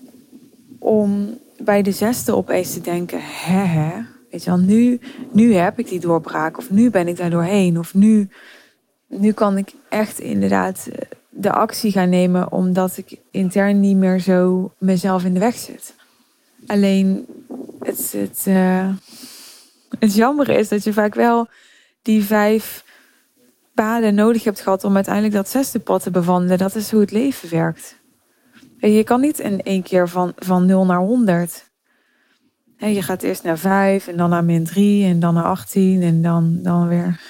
om 0.79 1.39
bij 1.59 1.83
de 1.83 1.93
zesde 1.93 2.35
opeens 2.35 2.73
te 2.73 2.81
denken, 2.81 3.19
hè 3.23 4.03
weet 4.31 4.45
je 4.45 4.50
wel, 4.50 4.59
nu, 4.59 5.00
nu 5.33 5.55
heb 5.55 5.79
ik 5.79 5.89
die 5.89 6.00
doorbraak 6.00 6.59
of 6.59 6.71
nu 6.71 6.91
ben 6.91 7.09
ik 7.09 7.17
daar 7.17 7.31
doorheen 7.31 7.79
of 7.79 7.95
nu, 7.95 8.29
nu 9.07 9.33
kan 9.33 9.59
ik 9.59 9.73
echt 9.89 10.19
inderdaad 10.19 10.89
eh, 10.93 11.19
de 11.40 11.52
actie 11.52 11.92
gaan 11.92 12.09
nemen 12.09 12.52
omdat 12.52 12.97
ik 12.97 13.18
intern 13.30 13.80
niet 13.80 13.97
meer 13.97 14.18
zo 14.18 14.73
mezelf 14.78 15.25
in 15.25 15.35
de 15.35 15.40
weg 15.40 15.54
zit. 15.54 15.94
Alleen 16.66 17.26
het, 17.80 18.12
het, 18.16 18.44
uh, 18.49 18.88
het 19.99 20.14
jammer 20.14 20.49
is 20.49 20.68
dat 20.68 20.85
je 20.85 20.92
vaak 20.92 21.14
wel 21.14 21.49
die 22.02 22.25
vijf 22.25 22.85
paden 23.75 24.14
nodig 24.14 24.44
hebt 24.44 24.61
gehad 24.61 24.85
om 24.85 24.94
uiteindelijk 24.94 25.35
dat 25.35 25.49
zesde 25.49 25.78
pad 25.78 26.02
te 26.02 26.11
bewandelen. 26.11 26.59
Dat 26.59 26.75
is 26.75 26.90
hoe 26.90 27.00
het 27.00 27.11
leven 27.11 27.50
werkt. 27.50 27.97
Je 28.78 29.04
kan 29.04 29.20
niet 29.20 29.38
in 29.38 29.62
één 29.62 29.82
keer 29.82 30.09
van, 30.09 30.32
van 30.37 30.66
0 30.66 30.87
naar 30.87 30.99
100. 30.99 31.70
Je 32.76 33.02
gaat 33.02 33.23
eerst 33.23 33.42
naar 33.42 33.59
5 33.59 34.06
en 34.06 34.16
dan 34.16 34.30
naar 34.30 34.44
min 34.44 34.64
3 34.64 35.04
en 35.04 35.20
dan 35.20 35.35
naar 35.35 35.44
18 35.44 36.02
en 36.02 36.23
dan, 36.23 36.59
dan 36.62 36.88
weer, 36.88 37.20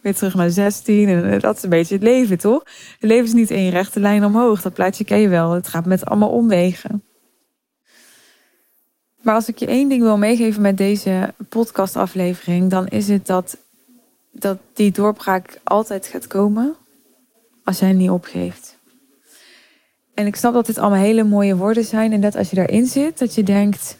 weer 0.00 0.14
terug 0.14 0.34
naar 0.34 0.50
16. 0.50 1.08
En 1.08 1.40
dat 1.40 1.56
is 1.56 1.62
een 1.62 1.70
beetje 1.70 1.94
het 1.94 2.02
leven, 2.02 2.38
toch? 2.38 2.62
Het 3.00 3.10
leven 3.10 3.24
is 3.24 3.32
niet 3.32 3.50
één 3.50 3.70
rechte 3.70 4.00
lijn 4.00 4.24
omhoog. 4.24 4.62
Dat 4.62 4.74
plaatje 4.74 5.04
ken 5.04 5.18
je 5.18 5.28
wel. 5.28 5.50
Het 5.50 5.68
gaat 5.68 5.86
met 5.86 6.04
allemaal 6.04 6.30
omwegen. 6.30 7.02
Maar 9.22 9.34
als 9.34 9.48
ik 9.48 9.58
je 9.58 9.66
één 9.66 9.88
ding 9.88 10.02
wil 10.02 10.18
meegeven 10.18 10.62
met 10.62 10.76
deze 10.76 11.34
podcastaflevering, 11.48 12.70
dan 12.70 12.86
is 12.86 13.08
het 13.08 13.26
dat, 13.26 13.56
dat 14.32 14.58
die 14.72 14.90
doorbraak 14.90 15.60
altijd 15.64 16.06
gaat 16.06 16.26
komen 16.26 16.76
als 17.64 17.78
jij 17.78 17.92
niet 17.92 18.10
opgeeft. 18.10 18.78
En 20.14 20.26
ik 20.26 20.36
snap 20.36 20.52
dat 20.52 20.66
dit 20.66 20.78
allemaal 20.78 20.98
hele 20.98 21.24
mooie 21.24 21.56
woorden 21.56 21.84
zijn 21.84 22.12
en 22.12 22.20
dat 22.20 22.36
als 22.36 22.50
je 22.50 22.56
daarin 22.56 22.86
zit, 22.86 23.18
dat 23.18 23.34
je 23.34 23.42
denkt, 23.42 23.98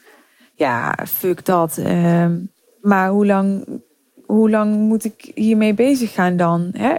ja, 0.54 0.98
fuck 1.06 1.44
dat. 1.44 1.78
Ehm, 1.78 2.40
maar 2.80 3.08
hoe 3.08 3.26
lang, 3.26 3.66
hoe 4.26 4.50
lang 4.50 4.74
moet 4.76 5.04
ik 5.04 5.30
hiermee 5.34 5.74
bezig 5.74 6.12
gaan 6.12 6.36
dan? 6.36 6.70
Hè? 6.72 6.94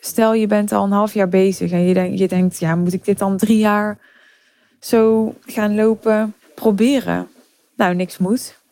Stel, 0.00 0.34
je 0.34 0.46
bent 0.46 0.72
al 0.72 0.84
een 0.84 0.90
half 0.90 1.14
jaar 1.14 1.28
bezig 1.28 1.70
en 1.70 1.82
je, 1.86 1.94
denk, 1.94 2.18
je 2.18 2.28
denkt, 2.28 2.58
ja, 2.58 2.76
moet 2.76 2.92
ik 2.92 3.04
dit 3.04 3.18
dan 3.18 3.36
drie 3.36 3.58
jaar 3.58 3.98
zo 4.80 5.34
gaan 5.46 5.74
lopen 5.74 6.34
proberen? 6.54 7.28
Nou, 7.76 7.94
niks 7.94 8.18
moet. 8.18 8.62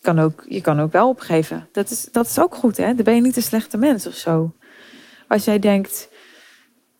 Kan 0.00 0.18
ook, 0.18 0.44
je 0.48 0.60
kan 0.60 0.80
ook 0.80 0.92
wel 0.92 1.08
opgeven. 1.08 1.68
Dat 1.72 1.90
is, 1.90 2.08
dat 2.12 2.26
is 2.26 2.40
ook 2.40 2.54
goed, 2.54 2.76
hè? 2.76 2.94
Dan 2.94 3.04
ben 3.04 3.14
je 3.14 3.20
niet 3.20 3.36
een 3.36 3.42
slechte 3.42 3.76
mens 3.76 4.06
of 4.06 4.14
zo. 4.14 4.52
Als 5.28 5.44
jij 5.44 5.58
denkt, 5.58 6.08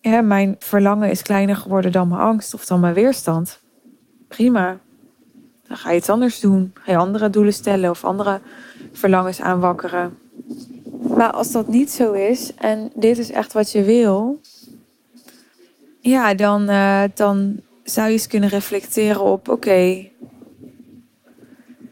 hè, 0.01 0.21
mijn 0.21 0.55
verlangen 0.59 1.09
is 1.09 1.21
kleiner 1.21 1.55
geworden 1.55 1.91
dan 1.91 2.07
mijn 2.07 2.21
angst 2.21 2.53
of 2.53 2.65
dan 2.65 2.79
mijn 2.79 2.93
weerstand. 2.93 3.59
Prima. 4.27 4.77
Dan 5.67 5.77
ga 5.77 5.91
je 5.91 5.97
iets 5.97 6.09
anders 6.09 6.39
doen. 6.39 6.71
Ga 6.73 6.91
je 6.91 6.97
andere 6.97 7.29
doelen 7.29 7.53
stellen 7.53 7.89
of 7.89 8.03
andere 8.03 8.41
verlangens 8.91 9.41
aanwakkeren. 9.41 10.17
Maar 11.15 11.31
als 11.31 11.51
dat 11.51 11.67
niet 11.67 11.91
zo 11.91 12.11
is 12.11 12.53
en 12.55 12.91
dit 12.95 13.17
is 13.17 13.31
echt 13.31 13.53
wat 13.53 13.71
je 13.71 13.83
wil, 13.83 14.41
ja, 15.99 16.33
dan, 16.33 16.69
uh, 16.69 17.03
dan 17.13 17.59
zou 17.83 18.07
je 18.07 18.13
eens 18.13 18.27
kunnen 18.27 18.49
reflecteren 18.49 19.21
op: 19.21 19.49
oké, 19.49 20.09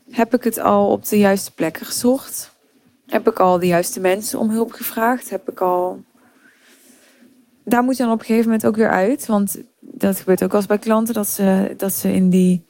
heb 0.09 0.33
ik 0.33 0.43
het 0.43 0.59
al 0.59 0.91
op 0.91 1.05
de 1.05 1.17
juiste 1.17 1.51
plekken 1.51 1.85
gezocht? 1.85 2.53
Heb 3.05 3.27
ik 3.27 3.39
al 3.39 3.59
de 3.59 3.67
juiste 3.67 3.99
mensen 3.99 4.39
om 4.39 4.49
hulp 4.49 4.71
gevraagd? 4.71 5.29
Heb 5.29 5.49
ik 5.49 5.61
al. 5.61 6.03
Daar 7.63 7.83
moet 7.83 7.97
je 7.97 8.03
dan 8.03 8.11
op 8.11 8.19
een 8.19 8.25
gegeven 8.25 8.45
moment 8.45 8.65
ook 8.65 8.75
weer 8.75 8.89
uit. 8.89 9.25
Want 9.25 9.57
dat 9.79 10.19
gebeurt 10.19 10.43
ook 10.43 10.53
als 10.53 10.65
bij 10.65 10.77
klanten, 10.77 11.13
dat 11.13 11.27
ze, 11.27 11.73
dat 11.77 11.93
ze 11.93 12.13
in 12.13 12.29
die 12.29 12.65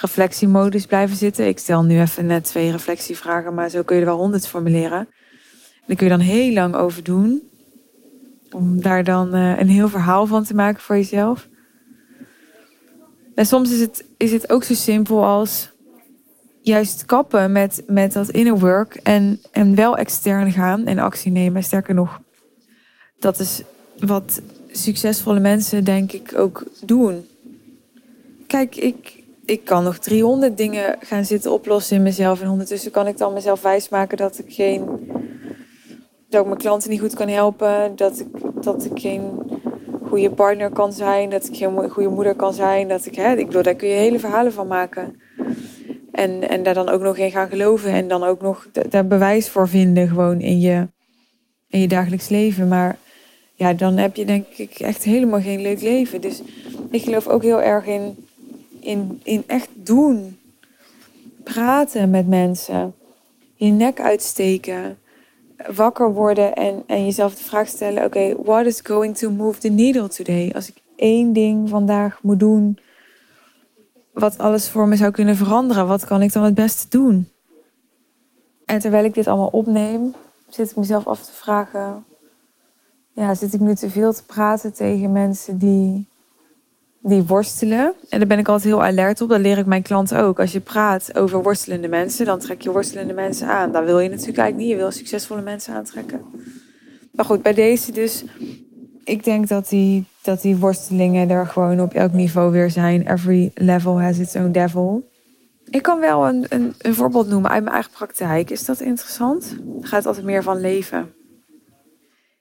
reflectiemodus 0.00 0.86
blijven 0.86 1.16
zitten. 1.16 1.46
Ik 1.46 1.58
stel 1.58 1.82
nu 1.82 2.00
even 2.00 2.26
net 2.26 2.44
twee 2.44 2.70
reflectievragen, 2.70 3.54
maar 3.54 3.68
zo 3.68 3.82
kun 3.82 3.96
je 3.96 4.02
er 4.02 4.08
wel 4.08 4.18
honderd 4.18 4.46
formuleren. 4.46 5.08
En 5.86 5.96
kun 5.96 6.06
je 6.06 6.12
dan 6.12 6.20
heel 6.20 6.52
lang 6.52 6.74
over 6.74 7.02
doen. 7.02 7.42
Om 8.50 8.82
daar 8.82 9.04
dan 9.04 9.34
uh, 9.34 9.58
een 9.58 9.68
heel 9.68 9.88
verhaal 9.88 10.26
van 10.26 10.44
te 10.44 10.54
maken 10.54 10.82
voor 10.82 10.96
jezelf. 10.96 11.48
En 13.34 13.46
soms 13.46 13.72
is 13.72 13.80
het, 13.80 14.04
is 14.16 14.32
het 14.32 14.50
ook 14.50 14.64
zo 14.64 14.74
simpel 14.74 15.24
als 15.24 15.70
juist 16.62 17.04
kappen 17.04 17.52
met, 17.52 17.82
met 17.86 18.12
dat 18.12 18.28
inner 18.28 18.58
work 18.58 18.94
en, 18.94 19.40
en 19.50 19.74
wel 19.74 19.96
extern 19.96 20.52
gaan 20.52 20.86
en 20.86 20.98
actie 20.98 21.32
nemen. 21.32 21.62
Sterker 21.62 21.94
nog, 21.94 22.20
dat 23.18 23.40
is 23.40 23.62
wat 23.98 24.40
succesvolle 24.70 25.40
mensen 25.40 25.84
denk 25.84 26.12
ik 26.12 26.32
ook 26.36 26.64
doen. 26.84 27.26
Kijk, 28.46 28.76
ik, 28.76 29.19
ik 29.50 29.64
kan 29.64 29.84
nog 29.84 29.98
300 29.98 30.56
dingen 30.56 30.96
gaan 31.00 31.24
zitten 31.24 31.52
oplossen 31.52 31.96
in 31.96 32.02
mezelf. 32.02 32.40
En 32.42 32.48
ondertussen 32.48 32.90
kan 32.90 33.06
ik 33.06 33.18
dan 33.18 33.32
mezelf 33.32 33.62
wijsmaken 33.62 34.16
dat 34.16 34.38
ik 34.38 34.52
geen. 34.54 34.84
dat 36.28 36.40
ik 36.40 36.46
mijn 36.46 36.58
klanten 36.58 36.90
niet 36.90 37.00
goed 37.00 37.14
kan 37.14 37.28
helpen. 37.28 37.96
Dat 37.96 38.18
ik, 38.18 38.26
dat 38.62 38.84
ik 38.84 39.00
geen 39.00 39.30
goede 40.06 40.30
partner 40.30 40.70
kan 40.70 40.92
zijn. 40.92 41.30
Dat 41.30 41.46
ik 41.46 41.56
geen 41.56 41.90
goede 41.90 42.08
moeder 42.08 42.34
kan 42.34 42.54
zijn. 42.54 42.88
Dat 42.88 43.06
ik, 43.06 43.14
hè, 43.14 43.36
ik 43.36 43.46
bedoel, 43.46 43.62
daar 43.62 43.74
kun 43.74 43.88
je 43.88 43.94
hele 43.94 44.18
verhalen 44.18 44.52
van 44.52 44.66
maken. 44.66 45.20
En, 46.12 46.48
en 46.48 46.62
daar 46.62 46.74
dan 46.74 46.88
ook 46.88 47.00
nog 47.00 47.16
in 47.16 47.30
gaan 47.30 47.48
geloven. 47.48 47.92
En 47.92 48.08
dan 48.08 48.22
ook 48.22 48.40
nog 48.40 48.68
daar 48.88 49.06
bewijs 49.06 49.48
voor 49.48 49.68
vinden 49.68 50.08
gewoon 50.08 50.40
in 50.40 50.60
je, 50.60 50.88
in 51.68 51.80
je 51.80 51.88
dagelijks 51.88 52.28
leven. 52.28 52.68
Maar 52.68 52.98
ja, 53.54 53.72
dan 53.72 53.96
heb 53.96 54.16
je 54.16 54.24
denk 54.24 54.46
ik 54.56 54.78
echt 54.78 55.02
helemaal 55.02 55.40
geen 55.40 55.60
leuk 55.60 55.80
leven. 55.80 56.20
Dus 56.20 56.42
ik 56.90 57.02
geloof 57.02 57.28
ook 57.28 57.42
heel 57.42 57.62
erg 57.62 57.86
in, 57.86 58.28
in, 58.80 59.20
in 59.22 59.44
echt 59.46 59.68
doen. 59.74 60.38
Praten 61.44 62.10
met 62.10 62.28
mensen. 62.28 62.94
Je 63.54 63.70
nek 63.70 64.00
uitsteken. 64.00 64.98
Wakker 65.76 66.12
worden 66.12 66.54
en, 66.54 66.82
en 66.86 67.04
jezelf 67.04 67.34
de 67.34 67.44
vraag 67.44 67.68
stellen: 67.68 68.04
oké, 68.04 68.42
what 68.42 68.66
is 68.66 68.80
going 68.82 69.16
to 69.16 69.30
move 69.30 69.58
the 69.58 69.68
needle 69.68 70.08
today? 70.08 70.52
Als 70.54 70.68
ik 70.68 70.76
één 70.96 71.32
ding 71.32 71.68
vandaag 71.68 72.22
moet 72.22 72.40
doen 72.40 72.78
wat 74.12 74.38
alles 74.38 74.68
voor 74.68 74.88
me 74.88 74.96
zou 74.96 75.10
kunnen 75.10 75.36
veranderen. 75.36 75.86
Wat 75.86 76.04
kan 76.04 76.22
ik 76.22 76.32
dan 76.32 76.44
het 76.44 76.54
beste 76.54 76.88
doen? 76.88 77.28
En 78.64 78.78
terwijl 78.78 79.04
ik 79.04 79.14
dit 79.14 79.26
allemaal 79.26 79.48
opneem, 79.52 80.14
zit 80.48 80.70
ik 80.70 80.76
mezelf 80.76 81.06
af 81.06 81.24
te 81.24 81.32
vragen: 81.32 82.04
ja, 83.12 83.34
zit 83.34 83.54
ik 83.54 83.60
nu 83.60 83.74
te 83.74 83.90
veel 83.90 84.12
te 84.12 84.24
praten 84.24 84.72
tegen 84.72 85.12
mensen 85.12 85.58
die, 85.58 86.08
die 87.00 87.22
worstelen? 87.22 87.92
En 88.08 88.18
daar 88.18 88.28
ben 88.28 88.38
ik 88.38 88.48
altijd 88.48 88.68
heel 88.68 88.84
alert 88.84 89.20
op. 89.20 89.28
Dat 89.28 89.40
leer 89.40 89.58
ik 89.58 89.66
mijn 89.66 89.82
klanten 89.82 90.20
ook. 90.20 90.40
Als 90.40 90.52
je 90.52 90.60
praat 90.60 91.16
over 91.16 91.42
worstelende 91.42 91.88
mensen, 91.88 92.26
dan 92.26 92.38
trek 92.38 92.62
je 92.62 92.70
worstelende 92.70 93.14
mensen 93.14 93.48
aan. 93.48 93.72
Dat 93.72 93.84
wil 93.84 93.98
je 93.98 94.08
natuurlijk 94.08 94.38
eigenlijk 94.38 94.68
niet. 94.68 94.76
Je 94.78 94.82
wil 94.82 94.90
succesvolle 94.90 95.42
mensen 95.42 95.74
aantrekken. 95.74 96.20
Maar 97.12 97.24
goed, 97.24 97.42
bij 97.42 97.54
deze 97.54 97.92
dus 97.92 98.24
ik 99.04 99.24
denk 99.24 99.48
dat 99.48 99.68
die, 99.68 100.06
dat 100.22 100.42
die 100.42 100.56
worstelingen 100.56 101.30
er 101.30 101.46
gewoon 101.46 101.80
op 101.80 101.94
elk 101.94 102.12
niveau 102.12 102.50
weer 102.52 102.70
zijn. 102.70 103.10
Every 103.10 103.50
level 103.54 104.00
has 104.00 104.18
its 104.18 104.36
own 104.36 104.50
devil. 104.50 105.08
Ik 105.70 105.82
kan 105.82 106.00
wel 106.00 106.28
een, 106.28 106.46
een, 106.48 106.94
voorbeeld 106.94 107.28
noemen 107.28 107.50
uit 107.50 107.62
mijn 107.62 107.74
eigen 107.74 107.92
praktijk. 107.92 108.50
Is 108.50 108.64
dat 108.64 108.80
interessant? 108.80 109.56
Het 109.80 109.88
gaat 109.88 110.06
altijd 110.06 110.24
meer 110.24 110.42
van 110.42 110.60
leven. 110.60 111.12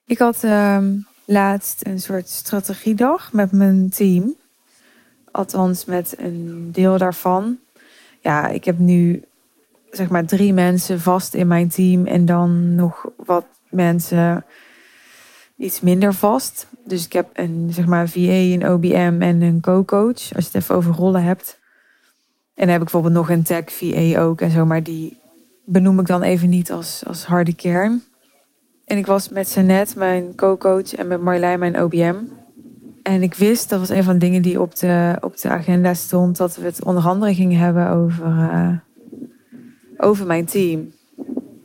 Ik 0.06 0.18
had 0.18 0.44
ehm, 0.44 0.98
laatst 1.26 1.86
een 1.86 2.00
soort 2.00 2.30
strategiedag 2.30 3.34
met 3.34 3.52
mijn 3.52 3.90
team. 3.90 4.36
Althans, 5.40 5.86
met 5.86 6.16
een 6.18 6.70
deel 6.72 6.98
daarvan. 6.98 7.58
Ja, 8.20 8.48
ik 8.48 8.66
heb 8.66 8.78
nu 8.78 9.24
zeg 9.92 10.10
maar 10.10 10.26
drie 10.26 10.54
mensen 10.54 11.00
vast 11.00 11.34
in 11.34 11.48
mijn 11.48 11.70
team 11.70 12.06
en 12.06 12.26
dan 12.26 12.76
nog 12.76 13.10
wat 13.16 13.46
mensen 13.70 14.46
iets 15.58 15.82
minder 15.82 16.14
vast. 16.14 16.68
Dus 16.86 17.06
ik 17.06 17.14
heb 17.14 17.30
een 17.34 17.70
zeg 17.72 17.86
maar 17.86 18.10
VA, 18.10 18.20
een 18.20 18.68
OBM 18.68 19.18
en 19.20 19.42
een 19.42 19.62
co-coach. 19.62 20.36
Als 20.36 20.46
je 20.46 20.52
het 20.52 20.56
even 20.56 20.76
over 20.76 20.94
rollen 20.94 21.24
hebt. 21.24 21.60
En 22.54 22.66
dan 22.66 22.68
heb 22.68 22.78
ik 22.82 22.92
bijvoorbeeld 22.92 23.14
nog 23.14 23.30
een 23.30 23.44
tech 23.44 23.64
VA 23.72 24.22
ook 24.22 24.42
en 24.42 24.52
zo. 24.52 24.66
Maar 24.66 24.84
die 24.84 25.18
benoem 25.66 26.00
ik 26.00 26.08
dan 26.08 26.22
even 26.22 26.50
niet 26.50 26.72
als, 26.72 27.04
als 27.08 27.26
harde 27.26 27.54
kern. 27.56 28.04
En 28.86 28.98
ik 28.98 29.06
was 29.06 29.30
met 29.30 29.50
Sanet, 29.50 29.96
mijn 29.96 30.36
co-coach, 30.36 30.96
en 30.96 31.08
met 31.08 31.22
Marlijn, 31.22 31.60
mijn 31.60 31.82
OBM. 31.82 32.16
En 33.04 33.22
ik 33.22 33.34
wist, 33.34 33.70
dat 33.70 33.80
was 33.80 33.90
een 33.90 34.04
van 34.04 34.14
de 34.14 34.20
dingen 34.20 34.42
die 34.42 34.62
op 34.62 34.76
de, 34.76 35.18
op 35.22 35.38
de 35.38 35.50
agenda 35.50 35.94
stond, 35.94 36.38
dat 36.38 36.56
we 36.56 36.66
het 36.66 36.84
onder 36.84 37.04
andere 37.04 37.34
gingen 37.34 37.60
hebben 37.60 37.90
over, 37.90 38.26
uh, 38.26 38.78
over 39.98 40.26
mijn 40.26 40.46
team. 40.46 40.92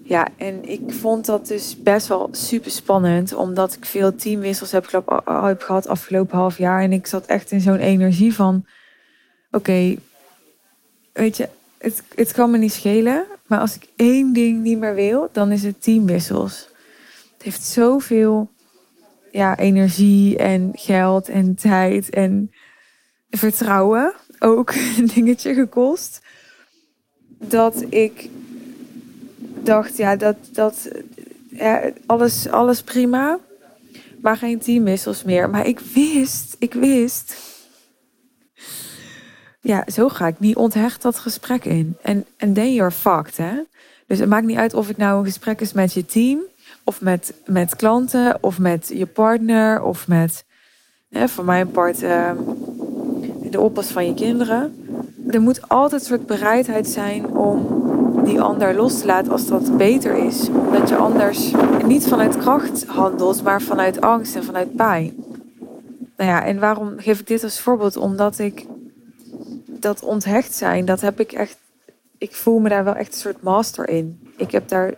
Ja, 0.03 0.29
en 0.37 0.69
ik 0.69 0.81
vond 0.93 1.27
dat 1.27 1.47
dus 1.47 1.83
best 1.83 2.07
wel 2.07 2.29
super 2.33 2.71
spannend, 2.71 3.35
omdat 3.35 3.75
ik 3.75 3.85
veel 3.85 4.15
teamwissels 4.15 4.73
heb, 4.73 5.05
heb 5.25 5.63
gehad 5.63 5.87
afgelopen 5.87 6.39
half 6.39 6.59
jaar. 6.59 6.83
En 6.83 6.93
ik 6.93 7.07
zat 7.07 7.27
echt 7.27 7.51
in 7.51 7.61
zo'n 7.61 7.79
energie 7.79 8.35
van: 8.35 8.67
oké, 9.51 9.97
weet 11.13 11.37
je, 11.37 11.49
het, 11.79 12.03
het 12.15 12.33
kan 12.33 12.51
me 12.51 12.59
niet 12.59 12.73
schelen, 12.73 13.25
maar 13.47 13.59
als 13.59 13.75
ik 13.75 13.89
één 13.97 14.33
ding 14.33 14.63
niet 14.63 14.79
meer 14.79 14.95
wil, 14.95 15.29
dan 15.33 15.53
is 15.53 15.63
het 15.63 15.83
teamwissels. 15.83 16.69
Het 17.33 17.43
heeft 17.43 17.63
zoveel 17.63 18.51
ja, 19.35 19.59
energie 19.59 20.37
en 20.37 20.71
geld 20.73 21.29
en 21.29 21.55
tijd 21.55 22.11
en 22.11 22.53
vertrouwen 23.31 24.15
ook 24.39 24.75
een 24.99 25.07
dingetje 25.15 25.55
gekost. 25.55 26.21
Dat 27.39 27.85
ik 27.89 28.29
dacht, 29.63 29.97
ja, 29.97 30.17
dat, 30.17 30.37
dat 30.53 30.89
ja, 31.49 31.91
alles, 32.07 32.49
alles 32.49 32.83
prima, 32.83 33.39
maar 34.21 34.37
geen 34.37 34.59
teamwissels 34.59 35.23
meer. 35.23 35.51
Maar 35.51 35.67
ik 35.67 35.81
wist, 35.81 36.57
ik 36.59 36.75
wist. 36.75 37.37
Ja, 39.61 39.85
zo 39.93 40.09
ga 40.09 40.27
ik 40.27 40.39
niet 40.39 40.57
onthecht 40.57 41.03
dat 41.03 41.19
gesprek 41.19 41.65
in. 41.65 41.97
En, 42.03 42.27
en 42.37 42.53
then 42.53 42.75
you're 42.75 42.91
fucked, 42.91 43.37
hè. 43.37 43.63
Dus 44.07 44.19
het 44.19 44.29
maakt 44.29 44.47
niet 44.47 44.59
uit 44.59 44.75
of 44.75 44.89
het 44.89 44.97
nou 44.97 45.19
een 45.19 45.25
gesprek 45.25 45.61
is 45.61 45.73
met 45.73 45.93
je 45.93 46.05
team, 46.05 46.41
of 46.85 47.01
met, 47.01 47.35
met 47.47 47.77
klanten, 47.77 48.39
of 48.41 48.59
met 48.59 48.91
je 48.95 49.07
partner, 49.07 49.83
of 49.83 50.09
met, 50.09 50.45
hè, 51.09 51.29
voor 51.29 51.45
mijn 51.45 51.71
part, 51.71 52.03
uh, 52.03 52.31
de 53.51 53.61
oppas 53.61 53.87
van 53.87 54.07
je 54.07 54.15
kinderen. 54.15 54.87
Er 55.31 55.41
moet 55.41 55.69
altijd 55.69 56.01
een 56.01 56.07
soort 56.07 56.27
bereidheid 56.27 56.89
zijn 56.89 57.27
om 57.27 57.83
die 58.25 58.41
ander 58.41 58.75
los 58.75 59.01
te 59.01 59.07
laten 59.07 59.33
als 59.33 59.47
dat 59.47 59.77
beter 59.77 60.17
is. 60.17 60.49
Omdat 60.49 60.89
je 60.89 60.97
anders 60.97 61.53
niet 61.85 62.07
vanuit 62.07 62.39
kracht 62.39 62.87
handelt, 62.87 63.43
maar 63.43 63.63
vanuit 63.63 64.01
angst 64.01 64.37
en 64.37 64.45
vanuit 64.45 64.77
pijn. 64.77 65.15
Nou 66.17 66.31
ja, 66.31 66.45
en 66.45 66.59
waarom 66.59 66.95
geef 66.97 67.21
ik 67.21 67.27
dit 67.27 67.43
als 67.43 67.61
voorbeeld? 67.61 67.97
Omdat 67.97 68.39
ik 68.39 68.67
dat 69.67 70.03
onthecht 70.03 70.55
zijn, 70.55 70.85
dat 70.85 71.01
heb 71.01 71.21
ik 71.21 71.33
echt. 71.33 71.57
Ik 72.19 72.35
voel 72.35 72.59
me 72.59 72.69
daar 72.69 72.85
wel 72.85 72.95
echt 72.95 73.15
een 73.15 73.21
soort 73.21 73.43
master 73.43 73.89
in. 73.89 74.33
Ik 74.37 74.51
heb 74.51 74.69
daar. 74.69 74.95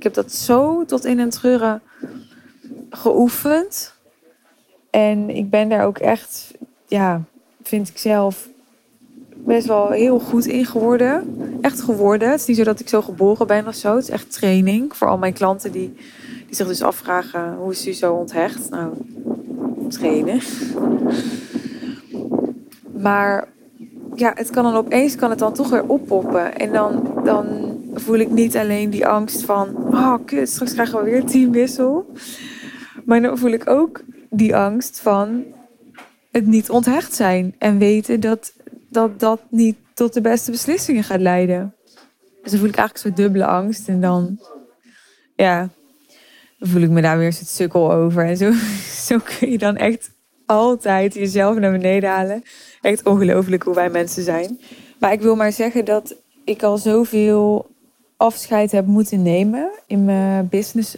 Ik 0.00 0.06
heb 0.06 0.14
dat 0.14 0.32
zo 0.32 0.84
tot 0.84 1.04
in 1.04 1.18
een 1.18 1.30
treuren 1.30 1.82
geoefend. 2.90 3.94
En 4.90 5.30
ik 5.30 5.50
ben 5.50 5.68
daar 5.68 5.84
ook 5.84 5.98
echt, 5.98 6.54
ja, 6.86 7.22
vind 7.62 7.88
ik 7.88 7.98
zelf 7.98 8.48
best 9.36 9.66
wel 9.66 9.90
heel 9.90 10.18
goed 10.18 10.46
in 10.46 10.64
geworden. 10.64 11.36
Echt 11.60 11.80
geworden. 11.80 12.30
Het 12.30 12.40
is 12.40 12.46
niet 12.46 12.56
zo 12.56 12.64
dat 12.64 12.80
ik 12.80 12.88
zo 12.88 13.02
geboren 13.02 13.46
ben 13.46 13.66
of 13.66 13.74
zo. 13.74 13.94
Het 13.94 14.02
is 14.02 14.10
echt 14.10 14.32
training 14.32 14.96
voor 14.96 15.08
al 15.08 15.18
mijn 15.18 15.32
klanten 15.32 15.72
die, 15.72 15.94
die 16.46 16.54
zich 16.54 16.66
dus 16.66 16.82
afvragen 16.82 17.54
hoe 17.54 17.72
is 17.72 17.86
u 17.86 17.92
zo 17.92 18.14
onthecht. 18.14 18.70
Nou, 18.70 18.92
trainen. 19.88 20.40
Maar 23.00 23.48
ja, 24.14 24.32
het 24.34 24.50
kan 24.50 24.64
dan 24.64 24.74
opeens 24.74 25.16
kan 25.16 25.30
het 25.30 25.38
dan 25.38 25.52
toch 25.52 25.70
weer 25.70 25.84
oppoppen. 25.86 26.58
En 26.58 26.72
dan, 26.72 27.20
dan 27.24 27.69
voel 28.00 28.18
ik 28.18 28.30
niet 28.30 28.56
alleen 28.56 28.90
die 28.90 29.06
angst 29.06 29.44
van, 29.44 29.76
oh 29.76 30.14
kut, 30.24 30.48
straks 30.48 30.72
krijgen 30.72 31.04
we 31.04 31.10
weer 31.10 31.24
teamwissel. 31.24 32.12
Maar 33.04 33.22
dan 33.22 33.38
voel 33.38 33.50
ik 33.50 33.68
ook 33.68 34.02
die 34.30 34.56
angst 34.56 35.00
van 35.00 35.44
het 36.30 36.46
niet 36.46 36.70
onthecht 36.70 37.14
zijn. 37.14 37.54
En 37.58 37.78
weten 37.78 38.20
dat 38.20 38.52
dat, 38.90 39.20
dat 39.20 39.40
niet 39.50 39.76
tot 39.94 40.12
de 40.14 40.20
beste 40.20 40.50
beslissingen 40.50 41.04
gaat 41.04 41.20
leiden. 41.20 41.74
Dus 42.42 42.50
dan 42.50 42.60
voel 42.60 42.68
ik 42.68 42.76
eigenlijk 42.76 42.98
zo'n 42.98 43.24
dubbele 43.24 43.46
angst. 43.46 43.88
En 43.88 44.00
dan, 44.00 44.40
ja, 45.36 45.68
voel 46.58 46.82
ik 46.82 46.90
me 46.90 47.00
daar 47.00 47.18
weer 47.18 47.26
een 47.26 47.32
sukkel 47.32 47.92
over. 47.92 48.24
En 48.24 48.36
zo, 48.36 48.52
zo 49.08 49.18
kun 49.18 49.50
je 49.50 49.58
dan 49.58 49.76
echt 49.76 50.10
altijd 50.46 51.14
jezelf 51.14 51.58
naar 51.58 51.72
beneden 51.72 52.10
halen. 52.10 52.42
Echt 52.80 53.06
ongelooflijk 53.06 53.62
hoe 53.62 53.74
wij 53.74 53.90
mensen 53.90 54.22
zijn. 54.22 54.60
Maar 54.98 55.12
ik 55.12 55.20
wil 55.20 55.36
maar 55.36 55.52
zeggen 55.52 55.84
dat 55.84 56.16
ik 56.44 56.62
al 56.62 56.78
zoveel 56.78 57.70
afscheid 58.20 58.72
heb 58.72 58.86
moeten 58.86 59.22
nemen. 59.22 59.70
In 59.86 60.04
mijn 60.04 60.48
business 60.48 60.96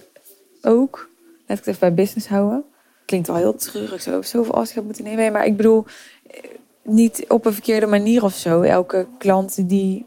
ook. 0.63 1.09
Laat 1.47 1.59
ik 1.59 1.67
even 1.67 1.81
bij 1.81 1.95
business 1.95 2.29
houden. 2.29 2.65
Klinkt 3.05 3.27
wel 3.27 3.37
heel 3.37 3.55
treurig 3.55 4.03
zo. 4.03 4.23
Zoveel 4.23 4.55
afscheid 4.55 4.85
moeten 4.85 5.05
nemen. 5.05 5.33
Maar 5.33 5.47
ik 5.47 5.57
bedoel, 5.57 5.85
niet 6.83 7.25
op 7.29 7.47
een 7.47 7.53
verkeerde 7.53 7.87
manier 7.87 8.25
of 8.25 8.35
zo. 8.35 8.63
Elke 8.63 9.07
klant 9.19 9.69
die, 9.69 10.07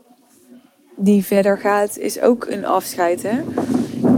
die 0.95 1.25
verder 1.25 1.57
gaat, 1.57 1.97
is 1.97 2.19
ook 2.19 2.45
een 2.45 2.65
afscheid. 2.65 3.23
Hè? 3.23 3.41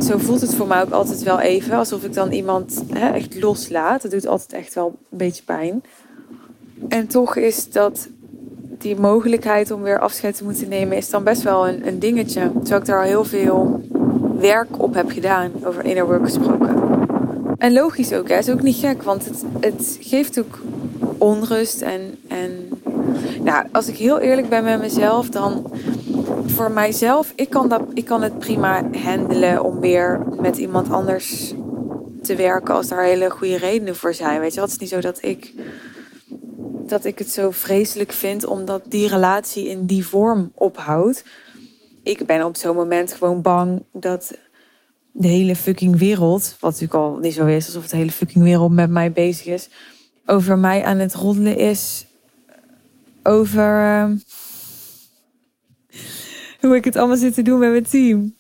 Zo 0.02 0.18
voelt 0.18 0.42
het 0.42 0.56
voor 0.56 0.68
mij 0.68 0.82
ook 0.82 0.92
altijd 0.92 1.24
wel 1.24 1.40
even. 1.40 1.78
Alsof 1.78 2.04
ik 2.04 2.14
dan 2.14 2.32
iemand 2.32 2.84
hè, 2.94 3.10
echt 3.10 3.42
loslaat. 3.42 4.02
Dat 4.02 4.12
doet 4.12 4.28
altijd 4.28 4.54
echt 4.54 4.74
wel 4.74 4.98
een 5.12 5.18
beetje 5.18 5.44
pijn. 5.44 5.84
En 6.88 7.08
toch 7.08 7.36
is 7.36 7.70
dat 7.70 8.10
die 8.78 9.00
mogelijkheid 9.00 9.72
om 9.72 9.82
weer 9.82 10.00
afscheid 10.00 10.38
te 10.38 10.44
moeten 10.44 10.70
nemen, 10.70 10.98
is 10.98 11.10
dan 11.10 11.24
best 11.24 11.44
wel 11.44 11.68
een, 11.68 11.88
een 11.88 12.00
dingetje. 12.00 12.52
Terwijl 12.54 12.80
ik 12.80 12.86
daar 12.86 13.00
al 13.00 13.06
heel 13.06 13.24
veel 13.24 13.82
werk 14.40 14.82
op 14.82 14.94
heb 14.94 15.10
gedaan, 15.12 15.52
over 15.64 15.86
inner 15.86 16.06
work 16.06 16.24
gesproken. 16.24 16.76
En 17.58 17.74
logisch 17.74 18.14
ook, 18.14 18.30
hè, 18.30 18.38
is 18.38 18.50
ook 18.50 18.62
niet 18.62 18.76
gek, 18.76 19.04
want 19.04 19.30
het, 19.60 19.98
geeft 20.02 20.40
ook 20.40 20.60
onrust. 21.18 21.82
En, 21.82 22.02
en 22.28 22.70
nou, 23.44 23.66
als 23.72 23.88
ik 23.88 23.98
heel 23.98 24.20
eerlijk 24.20 24.50
ben 24.50 24.64
met 24.64 24.80
mezelf, 24.80 25.30
dan 25.30 25.72
voor 26.46 26.72
mijzelf, 26.72 27.34
ik 27.36 27.50
kan, 27.50 27.70
dat, 27.70 27.82
ik 27.94 28.06
kan 28.06 28.22
het 28.22 28.40
prima 28.40 28.84
handelen 29.04 29.64
om 29.64 29.80
weer 29.80 30.20
met 30.40 30.58
iemand 30.58 30.92
anders 30.92 31.54
te 32.22 32.36
werken 32.36 32.76
als 32.76 32.88
daar 32.88 33.04
hele 33.04 33.30
goede 33.30 33.58
redenen 33.58 33.96
voor 33.96 34.14
zijn. 34.14 34.40
Weet 34.40 34.54
je, 34.54 34.62
het 34.62 34.70
is 34.70 34.78
niet 34.78 34.90
zo 34.90 35.00
dat 35.00 35.18
ik, 35.22 35.54
dat 36.90 37.06
ik 37.06 37.20
het 37.20 37.30
zo 37.30 37.52
vreselijk 37.52 38.12
vind 38.12 38.46
omdat 38.46 38.84
die 38.88 39.08
relatie 39.08 39.68
in 39.68 39.86
die 39.86 40.06
vorm 40.06 40.52
ophoudt. 40.56 41.24
Ik 42.04 42.26
ben 42.26 42.46
op 42.46 42.56
zo'n 42.56 42.76
moment 42.76 43.14
gewoon 43.14 43.42
bang 43.42 43.84
dat 43.92 44.38
de 45.12 45.28
hele 45.28 45.56
fucking 45.56 45.98
wereld, 45.98 46.56
wat 46.60 46.72
natuurlijk 46.72 47.00
al 47.00 47.18
niet 47.18 47.34
zo 47.34 47.46
is, 47.46 47.66
alsof 47.66 47.88
de 47.88 47.98
hele 47.98 48.12
fucking 48.12 48.44
wereld 48.44 48.72
met 48.72 48.90
mij 48.90 49.12
bezig 49.12 49.46
is, 49.46 49.70
over 50.26 50.58
mij 50.58 50.84
aan 50.84 50.98
het 50.98 51.14
roddelen 51.14 51.58
is. 51.58 52.06
Over 53.24 53.82
uh, 53.82 54.12
hoe 56.62 56.76
ik 56.76 56.86
het 56.86 56.96
allemaal 56.96 57.18
zit 57.18 57.34
te 57.34 57.42
doen 57.42 57.60
met 57.60 57.70
mijn 57.70 57.84
team. 57.84 58.36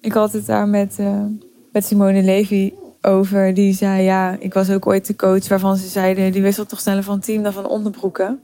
Ik 0.00 0.12
had 0.12 0.32
het 0.32 0.46
daar 0.46 0.68
met, 0.68 0.96
uh, 1.00 1.24
met 1.72 1.84
Simone 1.84 2.22
Levy 2.22 2.72
over. 3.06 3.54
Die 3.54 3.74
zei, 3.74 4.02
ja, 4.02 4.36
ik 4.38 4.54
was 4.54 4.70
ook 4.70 4.86
ooit 4.86 5.06
de 5.06 5.16
coach 5.16 5.48
waarvan 5.48 5.76
ze 5.76 5.88
zeiden... 5.88 6.32
die 6.32 6.42
wisselt 6.42 6.68
toch 6.68 6.80
sneller 6.80 7.02
van 7.02 7.20
team 7.20 7.42
dan 7.42 7.52
van 7.52 7.66
onderbroeken. 7.66 8.40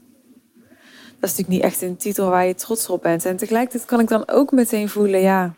Dat 1.19 1.31
is 1.31 1.37
natuurlijk 1.37 1.49
niet 1.49 1.61
echt 1.61 1.81
een 1.81 1.97
titel 1.97 2.29
waar 2.29 2.45
je 2.45 2.55
trots 2.55 2.89
op 2.89 3.01
bent. 3.01 3.25
En 3.25 3.37
tegelijkertijd 3.37 3.85
kan 3.85 3.99
ik 3.99 4.07
dan 4.07 4.29
ook 4.29 4.51
meteen 4.51 4.89
voelen, 4.89 5.21
ja... 5.21 5.55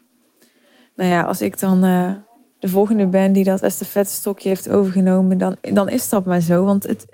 Nou 0.96 1.10
ja, 1.10 1.22
als 1.22 1.42
ik 1.42 1.60
dan... 1.60 1.86
Uh, 1.86 2.12
de 2.60 2.72
volgende 2.72 3.08
ben 3.08 3.34
die 3.34 3.44
dat 3.44 3.86
stokje 4.08 4.50
heeft 4.50 4.70
overgenomen, 4.70 5.38
dan, 5.38 5.56
dan 5.62 5.90
is 5.90 6.10
dat 6.10 6.26
maar 6.26 6.42
zo. 6.42 6.64
Want 6.64 6.84
het, 6.84 7.06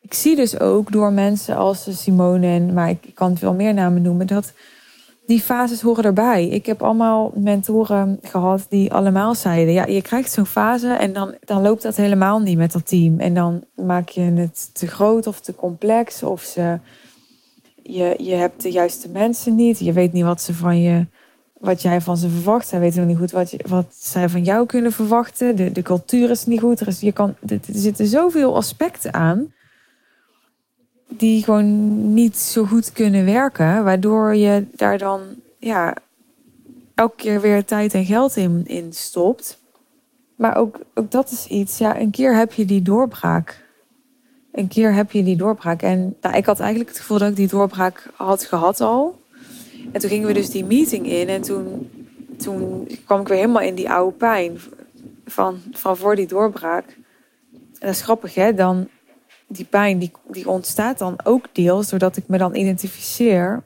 ik 0.00 0.14
zie 0.14 0.36
dus 0.36 0.60
ook 0.60 0.92
door 0.92 1.12
mensen 1.12 1.56
als 1.56 2.02
Simone 2.02 2.46
en, 2.46 2.72
maar 2.72 2.90
ik, 2.90 3.10
kan 3.14 3.36
veel 3.36 3.54
meer 3.54 3.74
namen 3.74 4.02
noemen, 4.02 4.26
dat 4.26 4.52
die 5.26 5.40
fases 5.40 5.80
horen 5.80 6.04
erbij. 6.04 6.48
Ik 6.48 6.66
heb 6.66 6.82
allemaal 6.82 7.32
mentoren 7.34 8.18
gehad 8.22 8.66
die 8.68 8.92
allemaal 8.92 9.34
zeiden: 9.34 9.74
ja, 9.74 9.86
je 9.86 10.02
krijgt 10.02 10.32
zo'n 10.32 10.46
fase 10.46 10.88
en 10.88 11.12
dan, 11.12 11.34
dan 11.44 11.62
loopt 11.62 11.82
dat 11.82 11.96
helemaal 11.96 12.38
niet 12.38 12.58
met 12.58 12.72
dat 12.72 12.88
team. 12.88 13.18
En 13.18 13.34
dan 13.34 13.64
maak 13.74 14.08
je 14.08 14.20
het 14.20 14.70
te 14.72 14.86
groot 14.86 15.26
of 15.26 15.40
te 15.40 15.54
complex 15.54 16.22
of 16.22 16.42
ze, 16.42 16.78
je, 17.82 18.14
je 18.18 18.34
hebt 18.34 18.62
de 18.62 18.70
juiste 18.70 19.08
mensen 19.08 19.54
niet. 19.54 19.78
Je 19.78 19.92
weet 19.92 20.12
niet 20.12 20.24
wat 20.24 20.40
ze 20.40 20.54
van 20.54 20.80
je 20.80 21.06
wat 21.58 21.82
jij 21.82 22.00
van 22.00 22.16
ze 22.16 22.28
verwacht. 22.28 22.68
Zij 22.68 22.80
weten 22.80 22.98
nog 22.98 23.08
niet 23.08 23.18
goed 23.18 23.30
wat, 23.30 23.54
wat 23.66 23.86
zij 23.90 24.28
van 24.28 24.44
jou 24.44 24.66
kunnen 24.66 24.92
verwachten. 24.92 25.56
De, 25.56 25.72
de 25.72 25.82
cultuur 25.82 26.30
is 26.30 26.46
niet 26.46 26.60
goed. 26.60 26.80
Er, 26.80 26.86
is, 26.86 27.00
je 27.00 27.12
kan, 27.12 27.34
er 27.46 27.58
zitten 27.72 28.06
zoveel 28.06 28.56
aspecten 28.56 29.14
aan 29.14 29.54
die 31.08 31.44
gewoon 31.44 32.14
niet 32.14 32.36
zo 32.36 32.64
goed 32.64 32.92
kunnen 32.92 33.24
werken. 33.24 33.84
Waardoor 33.84 34.34
je 34.34 34.66
daar 34.72 34.98
dan 34.98 35.20
ja, 35.58 35.96
elke 36.94 37.16
keer 37.16 37.40
weer 37.40 37.64
tijd 37.64 37.94
en 37.94 38.04
geld 38.04 38.36
in, 38.36 38.62
in 38.66 38.92
stopt. 38.92 39.58
Maar 40.36 40.56
ook, 40.56 40.80
ook 40.94 41.10
dat 41.10 41.30
is 41.30 41.46
iets, 41.46 41.78
ja, 41.78 42.00
een 42.00 42.10
keer 42.10 42.36
heb 42.36 42.52
je 42.52 42.64
die 42.64 42.82
doorbraak. 42.82 43.64
Een 44.52 44.68
keer 44.68 44.94
heb 44.94 45.10
je 45.10 45.22
die 45.22 45.36
doorbraak. 45.36 45.82
En 45.82 46.16
nou, 46.20 46.36
ik 46.36 46.46
had 46.46 46.60
eigenlijk 46.60 46.90
het 46.90 46.98
gevoel 46.98 47.18
dat 47.18 47.28
ik 47.30 47.36
die 47.36 47.48
doorbraak 47.48 48.10
had 48.14 48.44
gehad 48.44 48.80
al. 48.80 49.20
En 49.92 50.00
toen 50.00 50.10
gingen 50.10 50.26
we 50.26 50.32
dus 50.32 50.50
die 50.50 50.64
meeting 50.64 51.06
in 51.06 51.28
en 51.28 51.42
toen, 51.42 51.90
toen 52.36 52.88
kwam 53.04 53.20
ik 53.20 53.28
weer 53.28 53.38
helemaal 53.38 53.62
in 53.62 53.74
die 53.74 53.90
oude 53.90 54.16
pijn 54.16 54.58
van, 55.26 55.60
van 55.72 55.96
voor 55.96 56.16
die 56.16 56.26
doorbraak. 56.26 56.96
En 57.52 57.86
dat 57.86 57.90
is 57.90 58.02
grappig, 58.02 58.34
hè? 58.34 58.54
Dan, 58.54 58.88
die 59.46 59.64
pijn 59.64 59.98
die, 59.98 60.12
die 60.30 60.48
ontstaat 60.48 60.98
dan 60.98 61.16
ook 61.24 61.46
deels 61.52 61.88
doordat 61.88 62.16
ik 62.16 62.24
me 62.26 62.38
dan 62.38 62.54
identificeer 62.54 63.62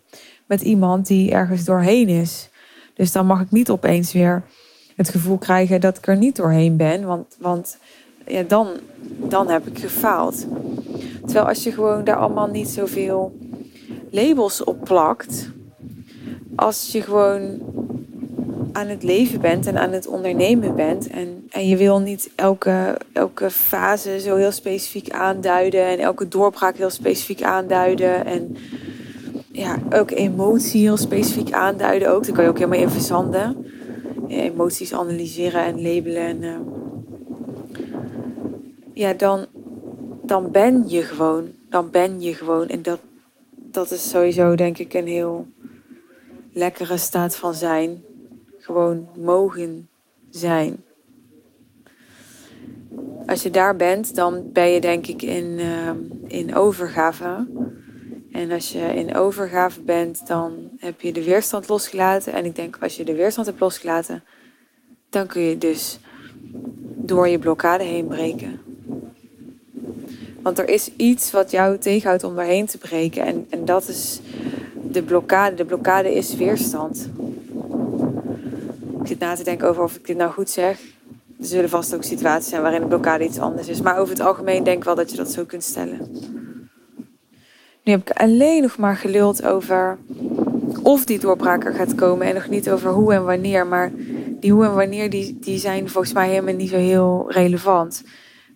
met 0.47 0.61
iemand 0.61 1.07
die 1.07 1.31
ergens 1.31 1.65
doorheen 1.65 2.09
is. 2.09 2.49
Dus 2.95 3.13
dan 3.13 3.27
mag 3.27 3.41
ik 3.41 3.51
niet 3.51 3.71
opeens 3.71 4.13
weer 4.13 4.43
het 4.97 5.09
gevoel 5.09 5.39
krijgen 5.39 5.81
dat 5.81 5.97
ik 5.97 6.07
er 6.07 6.17
niet 6.17 6.37
doorheen 6.37 6.77
ben, 6.77 7.05
want, 7.05 7.37
want 7.39 7.79
ja, 8.27 8.43
dan, 8.43 8.69
dan 9.29 9.49
heb 9.49 9.67
ik 9.67 9.79
gefaald. 9.79 10.47
Terwijl 11.25 11.47
als 11.47 11.65
je 11.65 11.73
gewoon 11.73 12.05
daar 12.05 12.17
allemaal 12.17 12.49
niet 12.49 12.69
zoveel 12.69 13.39
labels 14.11 14.65
op 14.65 14.85
plakt, 14.85 15.51
als 16.57 16.93
je 16.93 17.03
gewoon 17.03 17.61
aan 18.81 18.89
het 18.89 19.03
leven 19.03 19.41
bent 19.41 19.67
en 19.67 19.79
aan 19.79 19.93
het 19.93 20.07
ondernemen 20.07 20.75
bent. 20.75 21.09
En, 21.09 21.47
en 21.51 21.69
je 21.69 21.77
wil 21.77 21.99
niet 21.99 22.31
elke, 22.35 22.99
elke 23.13 23.51
fase 23.51 24.21
zo 24.21 24.37
heel 24.37 24.53
specifiek 24.53 25.11
aanduiden. 25.11 25.85
En 25.85 25.99
elke 25.99 26.29
doorbraak 26.29 26.77
heel 26.77 26.91
specifiek 26.91 27.43
aanduiden. 27.43 28.25
En 28.25 28.57
ja, 29.53 29.79
elke 29.89 30.15
emotie 30.15 30.81
heel 30.81 30.97
specifiek 30.97 31.53
aanduiden 31.53 32.11
ook. 32.11 32.25
Daar 32.25 32.35
kan 32.35 32.45
je 32.45 32.51
ook 32.51 32.59
helemaal 32.59 32.81
in 32.81 32.91
verzanden. 32.91 33.67
emoties 34.29 34.95
analyseren 34.95 35.65
en 35.65 35.83
labelen. 35.83 36.23
En, 36.23 36.43
uh, 36.43 36.57
ja, 38.95 39.13
dan, 39.13 39.47
dan 40.23 40.51
ben 40.51 40.85
je 40.87 41.03
gewoon. 41.03 41.49
Dan 41.69 41.91
ben 41.91 42.21
je 42.21 42.35
gewoon. 42.35 42.69
En 42.69 42.83
dat, 42.83 43.01
dat 43.51 43.91
is 43.91 44.11
sowieso 44.11 44.55
denk 44.55 44.79
ik 44.79 44.95
een 44.95 45.07
heel 45.07 45.47
lekkere 46.53 46.97
staat 46.97 47.37
van 47.37 47.55
zijn. 47.55 48.03
Gewoon 48.71 49.09
mogen 49.17 49.89
zijn. 50.31 50.85
Als 53.27 53.43
je 53.43 53.51
daar 53.51 53.77
bent, 53.77 54.15
dan 54.15 54.53
ben 54.53 54.69
je 54.69 54.81
denk 54.81 55.07
ik 55.07 55.23
in, 55.23 55.59
uh, 55.59 55.91
in 56.27 56.55
overgave. 56.55 57.47
En 58.33 58.51
als 58.51 58.73
je 58.73 58.79
in 58.79 59.15
overgave 59.15 59.81
bent, 59.81 60.27
dan 60.27 60.71
heb 60.79 61.01
je 61.01 61.13
de 61.13 61.25
weerstand 61.25 61.69
losgelaten. 61.69 62.33
En 62.33 62.45
ik 62.45 62.57
denk 62.57 62.77
als 62.81 62.97
je 62.97 63.05
de 63.05 63.15
weerstand 63.15 63.47
hebt 63.47 63.61
losgelaten, 63.61 64.23
dan 65.09 65.27
kun 65.27 65.43
je 65.43 65.59
dus 65.59 65.99
door 66.97 67.29
je 67.29 67.39
blokkade 67.39 67.85
heen 67.85 68.07
breken. 68.07 68.61
Want 70.43 70.59
er 70.59 70.69
is 70.69 70.91
iets 70.97 71.31
wat 71.31 71.51
jou 71.51 71.79
tegenhoudt 71.79 72.25
om 72.25 72.35
daarheen 72.35 72.67
te 72.67 72.79
breken. 72.79 73.25
En, 73.25 73.47
en 73.51 73.65
dat 73.65 73.89
is 73.89 74.21
de 74.91 75.03
blokkade. 75.03 75.57
De 75.57 75.65
blokkade 75.65 76.15
is 76.15 76.35
weerstand. 76.35 77.11
Zit 79.11 79.19
na 79.19 79.35
te 79.35 79.45
denken 79.45 79.69
over 79.69 79.83
of 79.83 79.97
ik 79.97 80.07
dit 80.07 80.17
nou 80.17 80.33
goed 80.33 80.51
zeg. 80.51 80.81
Er 81.39 81.47
zullen 81.47 81.69
vast 81.69 81.95
ook 81.95 82.03
situaties 82.03 82.49
zijn 82.49 82.63
waarin 82.63 82.81
de 82.81 82.87
blokkade 82.87 83.25
iets 83.25 83.39
anders 83.39 83.69
is. 83.69 83.81
Maar 83.81 83.99
over 83.99 84.15
het 84.15 84.23
algemeen 84.23 84.65
denk 84.65 84.77
ik 84.79 84.85
wel 84.85 84.95
dat 84.95 85.11
je 85.11 85.17
dat 85.17 85.31
zo 85.31 85.45
kunt 85.45 85.65
stellen. 85.65 85.99
Nu 87.85 87.93
heb 87.93 88.01
ik 88.01 88.11
alleen 88.11 88.63
nog 88.63 88.79
maar 88.79 88.97
geluld 88.97 89.45
over 89.45 89.99
of 90.83 91.05
die 91.05 91.19
doorbraak 91.19 91.65
er 91.65 91.75
gaat 91.75 91.95
komen. 91.95 92.27
En 92.27 92.35
nog 92.35 92.49
niet 92.49 92.71
over 92.71 92.91
hoe 92.91 93.15
en 93.15 93.25
wanneer. 93.25 93.67
Maar 93.67 93.93
die 94.41 94.53
hoe 94.53 94.65
en 94.65 94.75
wanneer 94.75 95.11
die, 95.11 95.39
die 95.41 95.59
zijn 95.59 95.89
volgens 95.89 96.13
mij 96.13 96.29
helemaal 96.29 96.55
niet 96.55 96.71
zo 96.71 96.77
heel 96.77 97.25
relevant. 97.29 98.03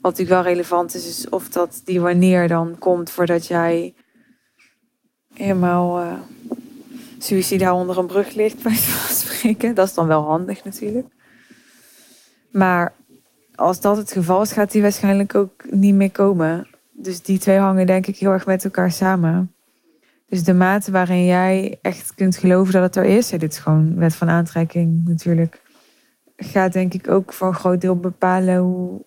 Wat 0.01 0.11
natuurlijk 0.11 0.43
wel 0.43 0.53
relevant 0.53 0.95
is, 0.95 1.09
is 1.09 1.29
of 1.29 1.49
dat 1.49 1.81
die 1.85 2.01
wanneer 2.01 2.49
dan 2.49 2.77
komt 2.79 3.11
voordat 3.11 3.47
jij 3.47 3.95
helemaal 5.33 6.01
uh, 6.01 6.13
suicidaal 7.25 7.79
onder 7.79 7.99
een 7.99 8.07
brug 8.07 8.35
ligt, 8.35 8.63
bij 8.63 8.75
van 8.75 9.15
spreken. 9.15 9.75
Dat 9.75 9.89
is 9.89 9.95
dan 9.95 10.07
wel 10.07 10.23
handig 10.23 10.65
natuurlijk. 10.65 11.07
Maar 12.51 12.93
als 13.55 13.81
dat 13.81 13.97
het 13.97 14.13
geval 14.13 14.43
is, 14.43 14.53
gaat 14.53 14.73
die 14.73 14.83
waarschijnlijk 14.83 15.35
ook 15.35 15.65
niet 15.71 15.95
meer 15.95 16.11
komen. 16.11 16.69
Dus 16.93 17.23
die 17.23 17.39
twee 17.39 17.59
hangen 17.59 17.87
denk 17.87 18.07
ik 18.07 18.17
heel 18.17 18.31
erg 18.31 18.47
met 18.47 18.65
elkaar 18.65 18.93
samen. 18.93 19.55
Dus 20.29 20.45
de 20.45 20.55
mate 20.55 20.91
waarin 20.91 21.25
jij 21.25 21.79
echt 21.83 22.15
kunt 22.15 22.37
geloven 22.37 22.73
dat 22.73 22.83
het 22.83 22.97
er 22.97 23.05
is, 23.05 23.29
dit 23.29 23.53
is 23.53 23.59
gewoon 23.59 23.97
wet 23.97 24.15
van 24.15 24.29
aantrekking 24.29 25.05
natuurlijk, 25.05 25.63
gaat 26.37 26.73
denk 26.73 26.95
ik 26.95 27.11
ook 27.11 27.33
voor 27.33 27.47
een 27.47 27.55
groot 27.55 27.81
deel 27.81 27.97
bepalen 27.97 28.59
hoe, 28.59 29.05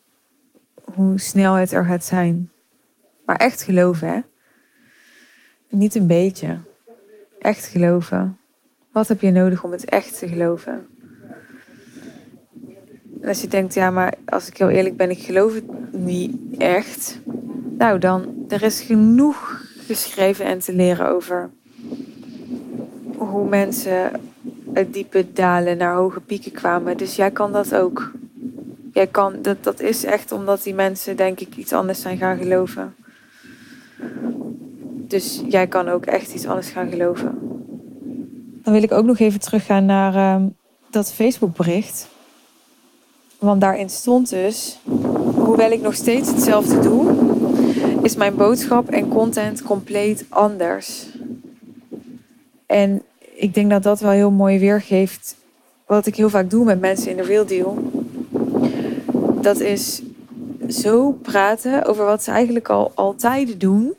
hoe 0.93 1.19
snel 1.19 1.53
het 1.53 1.71
er 1.71 1.85
gaat 1.85 2.03
zijn. 2.03 2.51
Maar 3.25 3.35
echt 3.35 3.61
geloven, 3.61 4.07
hè? 4.07 4.19
Niet 5.69 5.95
een 5.95 6.07
beetje. 6.07 6.57
Echt 7.39 7.65
geloven. 7.65 8.37
Wat 8.91 9.07
heb 9.07 9.21
je 9.21 9.31
nodig 9.31 9.63
om 9.63 9.71
het 9.71 9.85
echt 9.85 10.19
te 10.19 10.27
geloven? 10.27 10.87
En 13.21 13.27
als 13.27 13.41
je 13.41 13.47
denkt, 13.47 13.73
ja, 13.73 13.91
maar 13.91 14.13
als 14.25 14.47
ik 14.47 14.57
heel 14.57 14.69
eerlijk 14.69 14.97
ben, 14.97 15.09
ik 15.09 15.19
geloof 15.19 15.53
het 15.53 15.63
niet 15.91 16.35
echt. 16.57 17.19
Nou, 17.77 17.99
dan, 17.99 18.45
er 18.47 18.63
is 18.63 18.81
genoeg 18.81 19.61
geschreven 19.77 20.45
en 20.45 20.59
te 20.59 20.73
leren 20.73 21.09
over 21.09 21.49
hoe 23.17 23.49
mensen 23.49 24.11
uit 24.73 24.93
diepe 24.93 25.25
dalen 25.33 25.77
naar 25.77 25.95
hoge 25.95 26.19
pieken 26.19 26.51
kwamen. 26.51 26.97
Dus 26.97 27.15
jij 27.15 27.31
kan 27.31 27.51
dat 27.51 27.75
ook. 27.75 28.11
Jij 28.93 29.07
kan, 29.07 29.41
dat, 29.41 29.63
dat 29.63 29.79
is 29.79 30.03
echt 30.03 30.31
omdat 30.31 30.63
die 30.63 30.73
mensen, 30.73 31.15
denk 31.15 31.39
ik, 31.39 31.55
iets 31.55 31.73
anders 31.73 32.01
zijn 32.01 32.17
gaan 32.17 32.37
geloven. 32.37 32.95
Dus 35.07 35.41
jij 35.47 35.67
kan 35.67 35.89
ook 35.89 36.05
echt 36.05 36.33
iets 36.33 36.47
anders 36.47 36.69
gaan 36.69 36.89
geloven. 36.89 37.37
Dan 38.63 38.73
wil 38.73 38.83
ik 38.83 38.91
ook 38.91 39.05
nog 39.05 39.19
even 39.19 39.39
teruggaan 39.39 39.85
naar 39.85 40.15
uh, 40.15 40.45
dat 40.89 41.13
Facebook-bericht. 41.13 42.07
Want 43.39 43.61
daarin 43.61 43.89
stond 43.89 44.29
dus, 44.29 44.79
hoewel 45.35 45.71
ik 45.71 45.81
nog 45.81 45.93
steeds 45.93 46.29
hetzelfde 46.29 46.79
doe, 46.79 47.15
is 48.03 48.15
mijn 48.15 48.35
boodschap 48.35 48.89
en 48.89 49.07
content 49.07 49.61
compleet 49.61 50.25
anders. 50.29 51.05
En 52.65 53.01
ik 53.35 53.53
denk 53.53 53.69
dat 53.69 53.83
dat 53.83 53.99
wel 53.99 54.11
heel 54.11 54.31
mooi 54.31 54.59
weergeeft 54.59 55.35
wat 55.85 56.05
ik 56.05 56.15
heel 56.15 56.29
vaak 56.29 56.49
doe 56.49 56.65
met 56.65 56.79
mensen 56.79 57.11
in 57.11 57.17
de 57.17 57.23
real 57.23 57.45
deal. 57.45 57.77
Dat 59.41 59.59
is 59.59 60.01
zo 60.69 61.11
praten 61.11 61.85
over 61.85 62.05
wat 62.05 62.23
ze 62.23 62.31
eigenlijk 62.31 62.69
al 62.69 62.91
altijd 62.95 63.59
doen, 63.59 63.93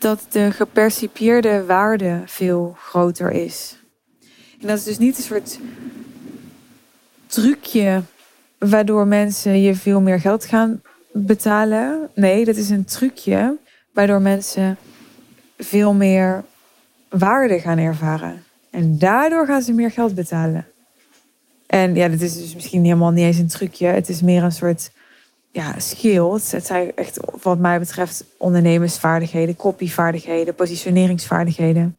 dat 0.00 0.26
de 0.28 0.50
gepercipieerde 0.50 1.64
waarde 1.64 2.22
veel 2.26 2.76
groter 2.78 3.30
is. 3.30 3.78
En 4.60 4.66
dat 4.66 4.78
is 4.78 4.84
dus 4.84 4.98
niet 4.98 5.16
een 5.16 5.22
soort 5.22 5.58
trucje 7.26 8.02
waardoor 8.58 9.06
mensen 9.06 9.60
je 9.60 9.74
veel 9.74 10.00
meer 10.00 10.20
geld 10.20 10.44
gaan 10.44 10.82
betalen. 11.12 12.08
Nee, 12.14 12.44
dat 12.44 12.56
is 12.56 12.70
een 12.70 12.84
trucje 12.84 13.56
waardoor 13.92 14.20
mensen 14.20 14.76
veel 15.58 15.94
meer 15.94 16.44
waarde 17.08 17.58
gaan 17.58 17.78
ervaren. 17.78 18.44
En 18.70 18.98
daardoor 18.98 19.46
gaan 19.46 19.62
ze 19.62 19.72
meer 19.72 19.90
geld 19.90 20.14
betalen. 20.14 20.66
En 21.66 21.94
ja, 21.94 22.08
dat 22.08 22.20
is 22.20 22.36
dus 22.36 22.54
misschien 22.54 22.84
helemaal 22.84 23.10
niet 23.10 23.24
eens 23.24 23.38
een 23.38 23.48
trucje. 23.48 23.86
Het 23.86 24.08
is 24.08 24.22
meer 24.22 24.42
een 24.42 24.52
soort 24.52 24.90
ja, 25.52 25.78
skill. 25.78 26.30
Het 26.30 26.66
zijn 26.66 26.92
echt, 26.94 27.20
wat 27.42 27.58
mij 27.58 27.78
betreft, 27.78 28.24
ondernemersvaardigheden, 28.38 29.56
copyvaardigheden, 29.56 30.54
positioneringsvaardigheden. 30.54 31.96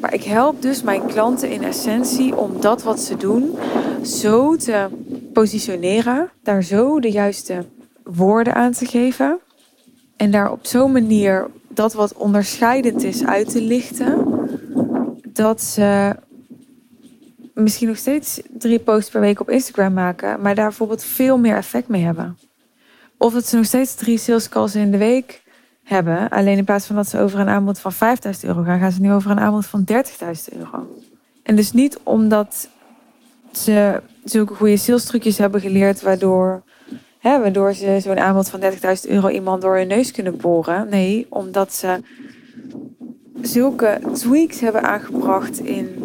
Maar 0.00 0.14
ik 0.14 0.24
help 0.24 0.62
dus 0.62 0.82
mijn 0.82 1.06
klanten 1.06 1.50
in 1.50 1.64
essentie 1.64 2.36
om 2.36 2.60
dat 2.60 2.82
wat 2.82 3.00
ze 3.00 3.16
doen 3.16 3.58
zo 4.04 4.56
te 4.56 4.88
positioneren, 5.32 6.30
daar 6.42 6.62
zo 6.62 7.00
de 7.00 7.10
juiste 7.10 7.64
woorden 8.02 8.54
aan 8.54 8.72
te 8.72 8.86
geven 8.86 9.40
en 10.16 10.30
daar 10.30 10.52
op 10.52 10.66
zo'n 10.66 10.92
manier 10.92 11.50
dat 11.68 11.92
wat 11.92 12.14
onderscheidend 12.14 13.02
is 13.02 13.24
uit 13.24 13.50
te 13.50 13.60
lichten, 13.60 14.26
dat 15.32 15.62
ze 15.62 16.16
misschien 17.62 17.88
nog 17.88 17.96
steeds 17.96 18.40
drie 18.58 18.78
posts 18.78 19.10
per 19.10 19.20
week 19.20 19.40
op 19.40 19.50
Instagram 19.50 19.92
maken, 19.92 20.40
maar 20.40 20.54
daar 20.54 20.68
bijvoorbeeld 20.68 21.04
veel 21.04 21.38
meer 21.38 21.56
effect 21.56 21.88
mee 21.88 22.02
hebben. 22.02 22.38
Of 23.16 23.32
dat 23.32 23.46
ze 23.46 23.56
nog 23.56 23.64
steeds 23.64 23.94
drie 23.94 24.18
sales 24.18 24.48
calls 24.48 24.74
in 24.74 24.90
de 24.90 24.98
week 24.98 25.42
hebben. 25.84 26.28
Alleen 26.28 26.58
in 26.58 26.64
plaats 26.64 26.86
van 26.86 26.96
dat 26.96 27.08
ze 27.08 27.18
over 27.18 27.38
een 27.38 27.48
aanbod 27.48 27.78
van 27.78 27.92
5000 27.92 28.44
euro 28.44 28.62
gaan, 28.62 28.78
gaan 28.78 28.92
ze 28.92 29.00
nu 29.00 29.12
over 29.12 29.30
een 29.30 29.40
aanbod 29.40 29.66
van 29.66 29.84
30.000 29.92 30.58
euro. 30.58 30.96
En 31.42 31.56
dus 31.56 31.72
niet 31.72 31.98
omdat 32.02 32.68
ze 33.52 34.02
zulke 34.24 34.54
goede 34.54 34.76
sales 34.76 35.04
trucjes 35.04 35.38
hebben 35.38 35.60
geleerd, 35.60 36.02
waardoor, 36.02 36.62
hè, 37.18 37.40
waardoor 37.40 37.74
ze 37.74 37.98
zo'n 38.02 38.18
aanbod 38.18 38.48
van 38.48 38.60
30.000 38.60 38.66
euro 39.08 39.28
iemand 39.28 39.62
door 39.62 39.76
hun 39.76 39.88
neus 39.88 40.10
kunnen 40.10 40.36
boren. 40.36 40.88
Nee, 40.88 41.26
omdat 41.28 41.74
ze 41.74 42.00
zulke 43.40 44.00
tweaks 44.12 44.60
hebben 44.60 44.82
aangebracht 44.82 45.58
in, 45.58 45.97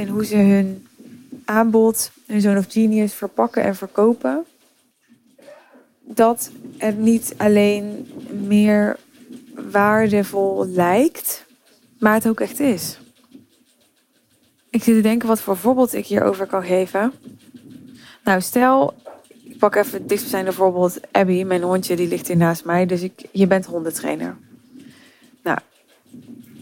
in 0.00 0.08
hoe 0.08 0.24
ze 0.24 0.36
hun 0.36 0.86
aanbod, 1.44 2.10
hun 2.26 2.40
zoon 2.40 2.56
of 2.56 2.66
genius 2.68 3.14
verpakken 3.14 3.62
en 3.62 3.76
verkopen 3.76 4.44
dat 6.00 6.50
het 6.76 6.98
niet 6.98 7.34
alleen 7.36 8.12
meer 8.30 8.98
waardevol 9.70 10.66
lijkt, 10.66 11.44
maar 11.98 12.14
het 12.14 12.28
ook 12.28 12.40
echt 12.40 12.60
is. 12.60 12.98
Ik 14.70 14.82
zit 14.82 14.94
te 14.94 15.00
denken 15.00 15.28
wat 15.28 15.40
voor 15.40 15.56
voorbeeld 15.56 15.94
ik 15.94 16.06
hierover 16.06 16.46
kan 16.46 16.62
geven. 16.62 17.12
Nou, 18.24 18.40
stel, 18.40 18.94
ik 19.42 19.58
pak 19.58 19.74
even 19.74 19.98
het 19.98 20.08
dichtstbijzijnde 20.08 20.52
voorbeeld. 20.52 21.00
Abby, 21.12 21.42
mijn 21.44 21.62
hondje, 21.62 21.96
die 21.96 22.08
ligt 22.08 22.26
hier 22.26 22.36
naast 22.36 22.64
mij. 22.64 22.86
Dus 22.86 23.02
ik, 23.02 23.26
je 23.32 23.46
bent 23.46 23.66
hondentrainer. 23.66 24.36
Nou, 25.42 25.58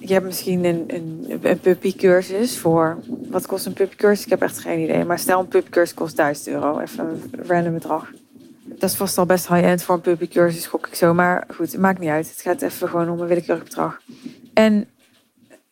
je 0.01 0.13
hebt 0.13 0.25
misschien 0.25 0.65
een, 0.65 0.85
een, 0.87 1.39
een 1.43 1.61
puppycursus 1.61 2.59
voor... 2.59 2.99
Wat 3.29 3.47
kost 3.47 3.67
een 3.67 3.73
puppycursus? 3.73 4.25
Ik 4.25 4.31
heb 4.31 4.43
echt 4.43 4.59
geen 4.59 4.81
idee. 4.81 5.05
Maar 5.05 5.19
stel, 5.19 5.41
een 5.41 5.49
puppycursus 5.49 5.95
kost 5.95 6.17
1000 6.17 6.49
euro. 6.49 6.79
Even 6.79 7.09
een 7.09 7.47
random 7.47 7.73
bedrag 7.73 8.11
dat 8.79 8.91
is 8.91 8.97
vast 8.97 9.19
al 9.19 9.27
best 9.27 9.49
high-end 9.49 9.83
voor 9.83 9.95
een 9.95 10.01
puppycursus, 10.01 10.67
gok 10.67 10.87
ik 10.87 10.95
zo. 10.95 11.15
Maar 11.15 11.47
goed, 11.55 11.73
het 11.73 11.81
maakt 11.81 11.99
niet 11.99 12.09
uit. 12.09 12.31
Het 12.31 12.41
gaat 12.41 12.63
even 12.63 12.89
gewoon 12.89 13.11
om 13.11 13.21
een 13.21 13.27
willekeurig 13.27 13.65
bedrag. 13.65 14.01
En 14.55 14.89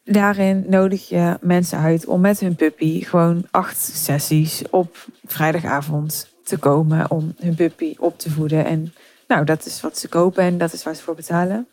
daarin 0.05 0.65
nodig 0.69 1.09
je 1.09 1.39
mensen 1.41 1.79
uit 1.79 2.07
om 2.07 2.21
met 2.21 2.41
hun 2.41 2.55
puppy 2.55 3.05
gewoon 3.05 3.47
acht 3.51 3.79
sessies 3.79 4.63
op 4.71 5.07
vrijdagavond 5.25 6.35
te 6.45 6.59
komen 6.59 7.11
om 7.11 7.35
hun 7.39 7.55
puppy 7.55 7.95
op 7.99 8.19
te 8.19 8.31
voeden. 8.31 8.65
En 8.65 8.95
nou, 9.29 9.45
dat 9.45 9.67
is 9.67 9.81
wat 9.81 9.99
ze 9.99 10.09
kopen 10.09 10.43
en 10.43 10.59
dat 10.59 10.73
is 10.73 10.83
waar 10.83 10.95
ze 10.95 11.03
voor 11.03 11.15
betalen. 11.15 11.67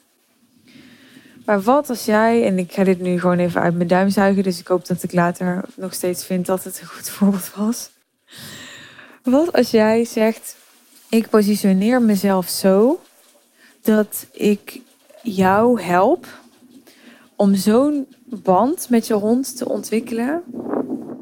Maar 1.45 1.61
wat 1.61 1.89
als 1.89 2.05
jij, 2.05 2.45
en 2.45 2.57
ik 2.57 2.71
ga 2.71 2.83
dit 2.83 2.99
nu 2.99 3.19
gewoon 3.19 3.39
even 3.39 3.61
uit 3.61 3.75
mijn 3.75 3.87
duim 3.87 4.09
zuigen, 4.09 4.43
dus 4.43 4.59
ik 4.59 4.67
hoop 4.67 4.87
dat 4.87 5.03
ik 5.03 5.13
later 5.13 5.63
nog 5.75 5.93
steeds 5.93 6.25
vind 6.25 6.45
dat 6.45 6.63
het 6.63 6.79
een 6.81 6.87
goed 6.87 7.09
voorbeeld 7.15 7.51
was. 7.55 7.89
Wat 9.23 9.53
als 9.53 9.71
jij 9.71 10.05
zegt, 10.05 10.55
ik 11.09 11.29
positioneer 11.29 12.01
mezelf 12.01 12.49
zo 12.49 13.01
dat 13.81 14.25
ik 14.31 14.79
jou 15.21 15.81
help 15.81 16.27
om 17.35 17.55
zo'n 17.55 18.07
band 18.25 18.89
met 18.89 19.07
je 19.07 19.13
hond 19.13 19.57
te 19.57 19.69
ontwikkelen 19.69 20.43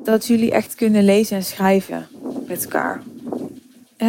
dat 0.03 0.27
jullie 0.27 0.51
echt 0.51 0.75
kunnen 0.75 1.03
lezen 1.03 1.37
en 1.37 1.43
schrijven 1.43 2.07
met 2.47 2.63
elkaar. 2.63 3.01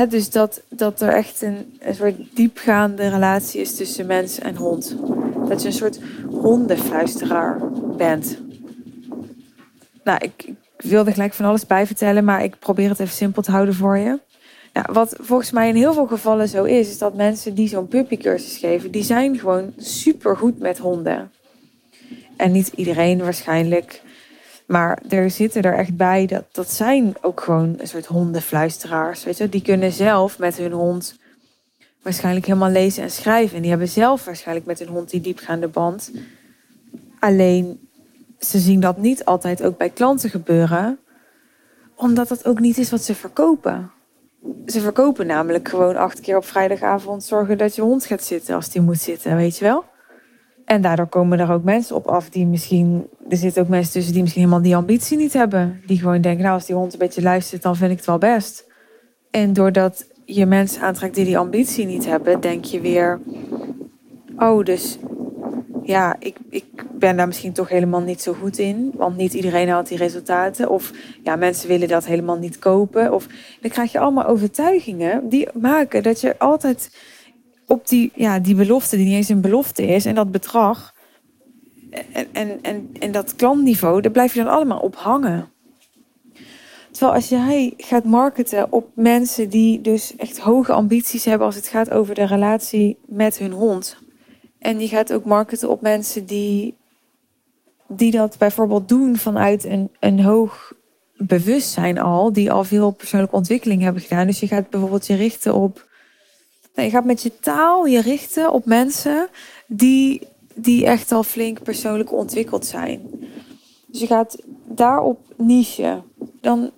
Dus 0.09 0.31
dat, 0.31 0.63
dat 0.69 1.01
er 1.01 1.13
echt 1.13 1.43
een, 1.43 1.79
een 1.81 1.95
soort 1.95 2.17
diepgaande 2.35 3.09
relatie 3.09 3.61
is 3.61 3.77
tussen 3.77 4.07
mens 4.07 4.39
en 4.39 4.57
hond. 4.57 4.97
Dat 5.49 5.63
je 5.63 5.69
een 5.69 5.75
soort 5.75 5.99
hondenfluisteraar 6.31 7.61
bent. 7.97 8.39
Nou, 10.05 10.19
ik, 10.21 10.55
wilde 10.77 11.13
gelijk 11.13 11.33
van 11.33 11.45
alles 11.45 11.67
bij 11.67 11.87
vertellen, 11.87 12.25
maar 12.25 12.45
ik 12.45 12.59
probeer 12.59 12.89
het 12.89 13.01
even 13.01 13.15
simpel 13.15 13.43
te 13.43 13.51
houden 13.51 13.75
voor 13.75 13.99
je. 13.99 14.19
Wat 14.93 15.17
volgens 15.21 15.51
mij 15.51 15.69
in 15.69 15.75
heel 15.75 15.93
veel 15.93 16.07
gevallen 16.07 16.49
zo 16.49 16.65
is, 16.65 16.89
is 16.89 16.99
dat 16.99 17.15
mensen 17.15 17.55
die 17.55 17.69
zo'n 17.69 17.89
puppycursus 17.89 18.57
geven, 18.57 18.91
die 18.91 19.03
zijn 19.03 19.39
gewoon 19.39 19.73
super 19.77 20.37
goed 20.37 20.59
met 20.59 20.79
honden. 20.79 21.31
En 22.37 22.53
niet 22.53 22.73
iedereen 22.77 23.19
waarschijnlijk. 23.19 24.03
Maar 24.73 25.03
er 25.09 25.31
zitten 25.31 25.63
er 25.63 25.75
echt 25.75 25.97
bij, 25.97 26.27
dat, 26.27 26.45
dat 26.53 26.71
zijn 26.71 27.15
ook 27.21 27.41
gewoon 27.41 27.75
een 27.79 27.89
soort 27.89 28.07
hondenfluisteraars. 28.07 29.25
Weet 29.25 29.37
je? 29.37 29.49
Die 29.49 29.63
kunnen 29.63 29.93
zelf 29.93 30.39
met 30.39 30.57
hun 30.57 30.73
hond 30.73 31.19
waarschijnlijk 32.03 32.47
helemaal 32.47 32.71
lezen 32.71 33.03
en 33.03 33.11
schrijven. 33.11 33.57
En 33.57 33.61
die 33.61 33.71
hebben 33.71 33.89
zelf 33.89 34.25
waarschijnlijk 34.25 34.67
met 34.67 34.79
hun 34.79 34.89
hond 34.89 35.11
die 35.11 35.21
diepgaande 35.21 35.69
band. 35.69 36.11
Alleen 37.19 37.89
ze 38.39 38.59
zien 38.59 38.81
dat 38.81 38.97
niet 38.97 39.25
altijd 39.25 39.63
ook 39.63 39.77
bij 39.77 39.91
klanten 39.91 40.31
gebeuren, 40.31 40.99
omdat 41.95 42.29
dat 42.29 42.45
ook 42.45 42.61
niet 42.61 42.79
is 42.79 42.91
wat 42.91 43.03
ze 43.03 43.15
verkopen. 43.15 43.91
Ze 44.67 44.81
verkopen 44.81 45.27
namelijk 45.27 45.69
gewoon 45.69 45.97
acht 45.97 46.21
keer 46.21 46.37
op 46.37 46.45
vrijdagavond 46.45 47.25
zorgen 47.25 47.59
dat 47.59 47.75
je 47.75 47.83
hond 47.83 48.05
gaat 48.05 48.25
zitten 48.25 48.55
als 48.55 48.71
die 48.71 48.83
moet 48.83 49.01
zitten, 49.01 49.37
weet 49.37 49.59
je 49.59 49.65
wel? 49.65 49.85
En 50.73 50.83
daardoor 50.83 51.07
komen 51.07 51.39
er 51.39 51.53
ook 51.53 51.65
mensen 51.65 51.97
op 51.97 52.07
af 52.07 52.29
die 52.31 52.47
misschien. 52.47 53.07
Er 53.29 53.37
zitten 53.37 53.63
ook 53.63 53.69
mensen 53.69 53.93
tussen 53.93 54.13
die 54.13 54.23
misschien 54.23 54.43
helemaal 54.43 54.65
die 54.65 54.77
ambitie 54.77 55.17
niet 55.17 55.33
hebben. 55.33 55.83
Die 55.87 55.99
gewoon 55.99 56.21
denken, 56.21 56.43
nou, 56.43 56.55
als 56.55 56.67
die 56.67 56.75
hond 56.75 56.93
een 56.93 56.99
beetje 56.99 57.23
luistert, 57.23 57.63
dan 57.63 57.77
vind 57.77 57.91
ik 57.91 57.97
het 57.97 58.07
wel 58.07 58.19
best. 58.19 58.67
En 59.31 59.53
doordat 59.53 60.07
je 60.25 60.47
mensen 60.47 60.83
aantrekt 60.83 61.15
die 61.15 61.25
die 61.25 61.39
ambitie 61.39 61.87
niet 61.87 62.07
hebben, 62.07 62.41
denk 62.41 62.65
je 62.65 62.81
weer. 62.81 63.21
Oh, 64.37 64.65
dus 64.65 64.99
ja, 65.83 66.17
ik, 66.19 66.37
ik 66.51 66.65
ben 66.99 67.17
daar 67.17 67.27
misschien 67.27 67.53
toch 67.53 67.69
helemaal 67.69 68.01
niet 68.01 68.23
zo 68.23 68.33
goed 68.33 68.59
in. 68.59 68.93
Want 68.95 69.17
niet 69.17 69.35
iedereen 69.35 69.69
haalt 69.69 69.89
die 69.89 69.99
resultaten. 69.99 70.71
Of 70.71 70.93
ja, 71.23 71.37
mensen 71.37 71.69
willen 71.69 71.89
dat 71.89 72.07
helemaal 72.07 72.39
niet 72.39 72.59
kopen. 72.59 73.13
Of 73.13 73.27
dan 73.61 73.71
krijg 73.71 73.93
je 73.93 73.99
allemaal 73.99 74.27
overtuigingen 74.27 75.29
die 75.29 75.49
maken 75.55 76.03
dat 76.03 76.21
je 76.21 76.39
altijd 76.39 76.91
op 77.73 77.89
die, 77.89 78.13
ja, 78.15 78.39
die 78.39 78.55
belofte, 78.55 78.97
die 78.97 79.07
niet 79.07 79.15
eens 79.15 79.29
een 79.29 79.41
belofte 79.41 79.87
is, 79.87 80.05
en 80.05 80.15
dat 80.15 80.31
bedrag 80.31 80.95
en, 82.13 82.27
en, 82.33 82.59
en, 82.63 82.91
en 82.99 83.13
dat 83.13 83.37
klantniveau, 83.37 84.01
daar 84.01 84.13
blijf 84.13 84.35
je 84.35 84.43
dan 84.43 84.53
allemaal 84.53 84.79
op 84.79 84.97
hangen. 84.97 85.51
Terwijl 86.91 87.15
als 87.15 87.29
jij 87.29 87.75
gaat 87.77 88.05
marketen 88.05 88.73
op 88.73 88.89
mensen 88.95 89.49
die 89.49 89.81
dus 89.81 90.17
echt 90.17 90.39
hoge 90.39 90.73
ambities 90.73 91.25
hebben 91.25 91.47
als 91.47 91.57
het 91.57 91.69
gaat 91.69 91.91
over 91.91 92.15
de 92.15 92.27
relatie 92.27 92.99
met 93.07 93.39
hun 93.39 93.53
hond. 93.53 93.97
En 94.59 94.81
je 94.81 94.89
gaat 94.89 95.13
ook 95.13 95.25
marketen 95.25 95.71
op 95.71 95.81
mensen 95.81 96.27
die, 96.27 96.75
die 97.89 98.11
dat 98.11 98.39
bijvoorbeeld 98.39 98.89
doen 98.89 99.17
vanuit 99.17 99.65
een, 99.65 99.91
een 100.01 100.21
hoog 100.21 100.73
bewustzijn 101.17 101.99
al, 101.99 102.33
die 102.33 102.53
al 102.53 102.65
veel 102.65 102.91
persoonlijke 102.91 103.37
ontwikkeling 103.37 103.83
hebben 103.83 104.03
gedaan. 104.03 104.27
Dus 104.27 104.41
je 104.41 104.47
gaat 104.47 104.71
bijvoorbeeld 104.71 105.07
je 105.07 105.15
richten 105.15 105.55
op 105.55 105.91
je 106.75 106.91
gaat 106.91 107.05
met 107.05 107.23
je 107.23 107.39
taal 107.39 107.85
je 107.85 108.01
richten 108.01 108.53
op 108.53 108.65
mensen 108.65 109.29
die, 109.67 110.23
die 110.55 110.87
echt 110.87 111.13
al 111.13 111.23
flink 111.23 111.63
persoonlijk 111.63 112.13
ontwikkeld 112.13 112.67
zijn. 112.67 113.01
Dus 113.87 114.01
je 114.01 114.07
gaat 114.07 114.37
daarop 114.65 115.19
niche. 115.37 116.03
Dan 116.41 116.71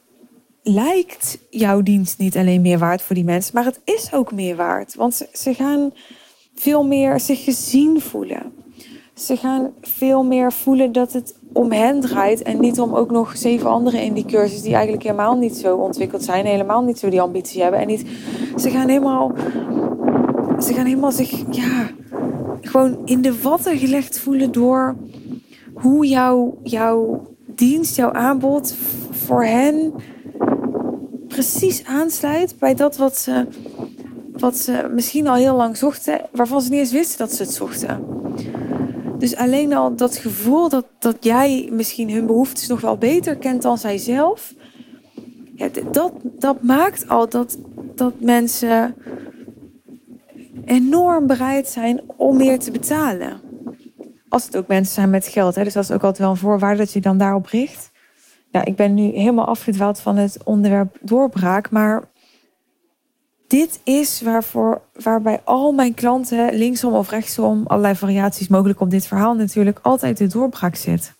lijkt 0.62 1.38
jouw 1.50 1.82
dienst 1.82 2.18
niet 2.18 2.36
alleen 2.36 2.60
meer 2.60 2.78
waard 2.78 3.02
voor 3.02 3.14
die 3.14 3.24
mensen, 3.24 3.54
maar 3.54 3.64
het 3.64 3.80
is 3.84 4.12
ook 4.12 4.32
meer 4.32 4.56
waard. 4.56 4.94
Want 4.94 5.14
ze, 5.14 5.28
ze 5.32 5.54
gaan 5.54 5.92
veel 6.54 6.84
meer 6.84 7.20
zich 7.20 7.44
gezien 7.44 8.00
voelen. 8.00 8.63
Ze 9.14 9.36
gaan 9.36 9.72
veel 9.80 10.24
meer 10.24 10.52
voelen 10.52 10.92
dat 10.92 11.12
het 11.12 11.34
om 11.52 11.72
hen 11.72 12.00
draait 12.00 12.42
en 12.42 12.60
niet 12.60 12.80
om 12.80 12.94
ook 12.94 13.10
nog 13.10 13.36
zeven 13.36 13.70
anderen 13.70 14.02
in 14.02 14.12
die 14.12 14.24
cursus 14.24 14.62
die 14.62 14.72
eigenlijk 14.72 15.02
helemaal 15.02 15.36
niet 15.36 15.56
zo 15.56 15.76
ontwikkeld 15.76 16.24
zijn, 16.24 16.46
helemaal 16.46 16.82
niet 16.82 16.98
zo 16.98 17.08
die 17.08 17.20
ambitie 17.20 17.62
hebben 17.62 17.80
en 17.80 17.86
niet. 17.86 18.04
Ze 18.56 18.70
gaan 18.70 18.88
helemaal 18.88 19.32
ze 20.58 20.74
gaan 20.74 20.86
helemaal 20.86 21.12
zich, 21.12 21.44
ja, 21.50 21.90
gewoon 22.60 22.98
in 23.04 23.22
de 23.22 23.40
watten 23.42 23.78
gelegd 23.78 24.18
voelen 24.18 24.52
door 24.52 24.96
hoe 25.74 26.06
jouw, 26.06 26.58
jouw 26.62 27.26
dienst, 27.46 27.96
jouw 27.96 28.12
aanbod 28.12 28.74
voor 29.10 29.44
hen 29.44 29.92
precies 31.28 31.84
aansluit 31.84 32.54
bij 32.58 32.74
dat 32.74 32.96
wat 32.96 33.16
ze, 33.16 33.46
wat 34.32 34.56
ze 34.56 34.90
misschien 34.94 35.26
al 35.26 35.34
heel 35.34 35.56
lang 35.56 35.76
zochten, 35.76 36.20
waarvan 36.32 36.62
ze 36.62 36.70
niet 36.70 36.78
eens 36.78 36.92
wisten 36.92 37.18
dat 37.18 37.32
ze 37.32 37.42
het 37.42 37.52
zochten. 37.52 38.23
Dus 39.24 39.36
alleen 39.36 39.74
al 39.74 39.96
dat 39.96 40.16
gevoel 40.16 40.68
dat, 40.68 40.86
dat 40.98 41.16
jij 41.20 41.68
misschien 41.72 42.10
hun 42.10 42.26
behoeftes 42.26 42.66
nog 42.66 42.80
wel 42.80 42.96
beter 42.96 43.36
kent 43.36 43.62
dan 43.62 43.78
zijzelf, 43.78 44.54
ja, 45.54 45.68
dat, 45.92 46.12
dat 46.22 46.62
maakt 46.62 47.08
al 47.08 47.28
dat, 47.28 47.58
dat 47.94 48.20
mensen 48.20 48.94
enorm 50.64 51.26
bereid 51.26 51.68
zijn 51.68 52.00
om 52.16 52.36
meer 52.36 52.58
te 52.58 52.70
betalen. 52.70 53.40
Als 54.28 54.44
het 54.44 54.56
ook 54.56 54.66
mensen 54.66 54.94
zijn 54.94 55.10
met 55.10 55.26
geld. 55.26 55.54
Hè? 55.54 55.64
Dus 55.64 55.72
dat 55.72 55.84
is 55.84 55.90
ook 55.90 56.02
altijd 56.02 56.18
wel 56.18 56.30
een 56.30 56.36
voorwaarde 56.36 56.78
dat 56.78 56.92
je 56.92 57.00
dan 57.00 57.18
daarop 57.18 57.46
richt. 57.46 57.90
Ja, 58.50 58.64
ik 58.64 58.76
ben 58.76 58.94
nu 58.94 59.02
helemaal 59.02 59.46
afgedwaald 59.46 60.00
van 60.00 60.16
het 60.16 60.38
onderwerp 60.44 60.98
doorbraak. 61.00 61.70
Maar 61.70 62.02
dit 63.46 63.80
is 63.84 64.20
waarvoor, 64.20 64.80
waarbij 64.92 65.40
al 65.44 65.72
mijn 65.72 65.94
klanten, 65.94 66.54
linksom 66.54 66.94
of 66.94 67.10
rechtsom, 67.10 67.66
allerlei 67.66 67.94
variaties 67.94 68.48
mogelijk 68.48 68.80
op 68.80 68.90
dit 68.90 69.06
verhaal 69.06 69.34
natuurlijk, 69.34 69.78
altijd 69.82 70.16
de 70.16 70.26
doorbraak 70.26 70.74
zit. 70.74 71.12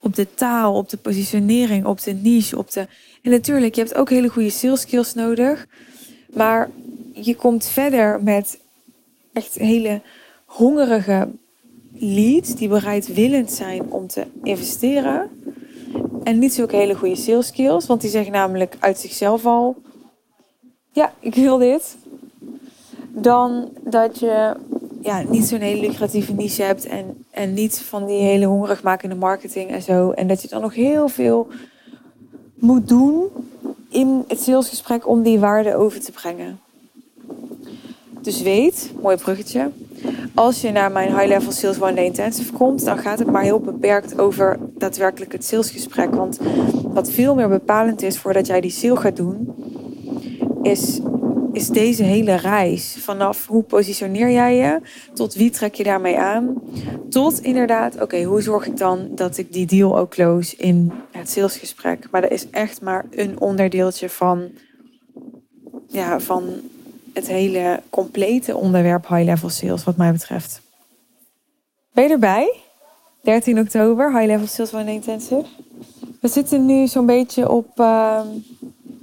Op 0.00 0.14
de 0.14 0.34
taal, 0.34 0.74
op 0.74 0.88
de 0.88 0.96
positionering, 0.96 1.86
op 1.86 2.02
de 2.02 2.12
niche, 2.12 2.58
op 2.58 2.70
de. 2.70 2.86
En 3.22 3.30
natuurlijk, 3.30 3.74
je 3.74 3.80
hebt 3.80 3.94
ook 3.94 4.10
hele 4.10 4.28
goede 4.28 4.50
sales 4.50 4.80
skills 4.80 5.14
nodig. 5.14 5.66
Maar 6.34 6.70
je 7.12 7.36
komt 7.36 7.66
verder 7.66 8.22
met 8.22 8.58
echt 9.32 9.54
hele 9.54 10.00
hongerige 10.44 11.28
leads 11.92 12.54
die 12.54 12.68
bereidwillend 12.68 13.52
zijn 13.52 13.90
om 13.90 14.06
te 14.06 14.26
investeren. 14.42 15.30
En 16.22 16.38
niet 16.38 16.54
zulke 16.54 16.76
hele 16.76 16.94
goede 16.94 17.16
sales 17.16 17.46
skills, 17.46 17.86
want 17.86 18.00
die 18.00 18.10
zeggen 18.10 18.32
namelijk 18.32 18.76
uit 18.78 18.98
zichzelf 18.98 19.46
al: 19.46 19.76
Ja, 20.96 21.12
ik 21.20 21.34
wil 21.34 21.58
dit. 21.58 21.96
Dan 23.08 23.68
dat 23.84 24.18
je 24.18 24.56
ja, 25.00 25.22
niet 25.28 25.44
zo'n 25.44 25.60
hele 25.60 25.80
lucratieve 25.80 26.32
niche 26.32 26.62
hebt 26.62 26.86
en, 26.86 27.24
en 27.30 27.54
niet 27.54 27.78
van 27.78 28.06
die 28.06 28.20
hele 28.20 28.46
hongerig 28.46 28.82
makende 28.82 29.14
marketing 29.14 29.70
en 29.70 29.82
zo. 29.82 30.10
En 30.10 30.26
dat 30.26 30.42
je 30.42 30.48
dan 30.48 30.60
nog 30.60 30.74
heel 30.74 31.08
veel 31.08 31.48
moet 32.54 32.88
doen 32.88 33.26
in 33.88 34.24
het 34.28 34.40
salesgesprek 34.40 35.08
om 35.08 35.22
die 35.22 35.38
waarde 35.38 35.74
over 35.74 36.00
te 36.00 36.12
brengen. 36.12 36.60
Dus 38.20 38.42
weet, 38.42 38.90
mooi 39.02 39.16
bruggetje, 39.16 39.70
als 40.34 40.60
je 40.60 40.70
naar 40.70 40.92
mijn 40.92 41.08
High 41.08 41.26
Level 41.26 41.52
Sales 41.52 41.80
One 41.80 41.94
Day 41.94 42.04
Intensive 42.04 42.52
komt, 42.52 42.84
dan 42.84 42.98
gaat 42.98 43.18
het 43.18 43.30
maar 43.30 43.42
heel 43.42 43.60
beperkt 43.60 44.18
over 44.18 44.58
daadwerkelijk 44.78 45.32
het 45.32 45.44
salesgesprek. 45.44 46.14
Want 46.14 46.38
wat 46.82 47.10
veel 47.10 47.34
meer 47.34 47.48
bepalend 47.48 48.02
is 48.02 48.18
voordat 48.18 48.46
jij 48.46 48.60
die 48.60 48.70
sale 48.70 48.96
gaat 48.96 49.16
doen, 49.16 49.54
is, 50.70 51.00
is 51.52 51.68
deze 51.68 52.02
hele 52.02 52.34
reis. 52.34 52.96
Vanaf 52.98 53.46
hoe 53.46 53.62
positioneer 53.62 54.30
jij 54.30 54.56
je, 54.56 54.80
tot 55.14 55.34
wie 55.34 55.50
trek 55.50 55.74
je 55.74 55.84
daarmee 55.84 56.18
aan, 56.18 56.62
tot 57.10 57.40
inderdaad, 57.40 58.02
oké, 58.02 58.22
hoe 58.22 58.42
zorg 58.42 58.66
ik 58.66 58.76
dan 58.76 59.08
dat 59.10 59.38
ik 59.38 59.52
die 59.52 59.66
deal 59.66 59.98
ook 59.98 60.10
close 60.10 60.56
in 60.56 60.92
het 61.10 61.30
salesgesprek. 61.30 62.10
Maar 62.10 62.20
dat 62.20 62.30
is 62.30 62.50
echt 62.50 62.80
maar 62.80 63.04
een 63.10 63.40
onderdeeltje 63.40 64.08
van, 64.08 64.50
ja, 65.86 66.20
van 66.20 66.44
het 67.12 67.26
hele 67.26 67.82
complete 67.90 68.56
onderwerp 68.56 69.08
high-level 69.08 69.48
sales 69.48 69.84
wat 69.84 69.96
mij 69.96 70.12
betreft. 70.12 70.60
Ben 71.92 72.04
je 72.04 72.10
erbij? 72.10 72.54
13 73.22 73.58
oktober, 73.58 74.12
High 74.12 74.26
Level 74.26 74.46
Sales 74.46 74.74
One 74.74 74.92
Intensive. 74.92 75.44
We 76.20 76.28
zitten 76.28 76.66
nu 76.66 76.86
zo'n 76.86 77.06
beetje 77.06 77.50
op... 77.50 77.80
Uh, 77.80 78.20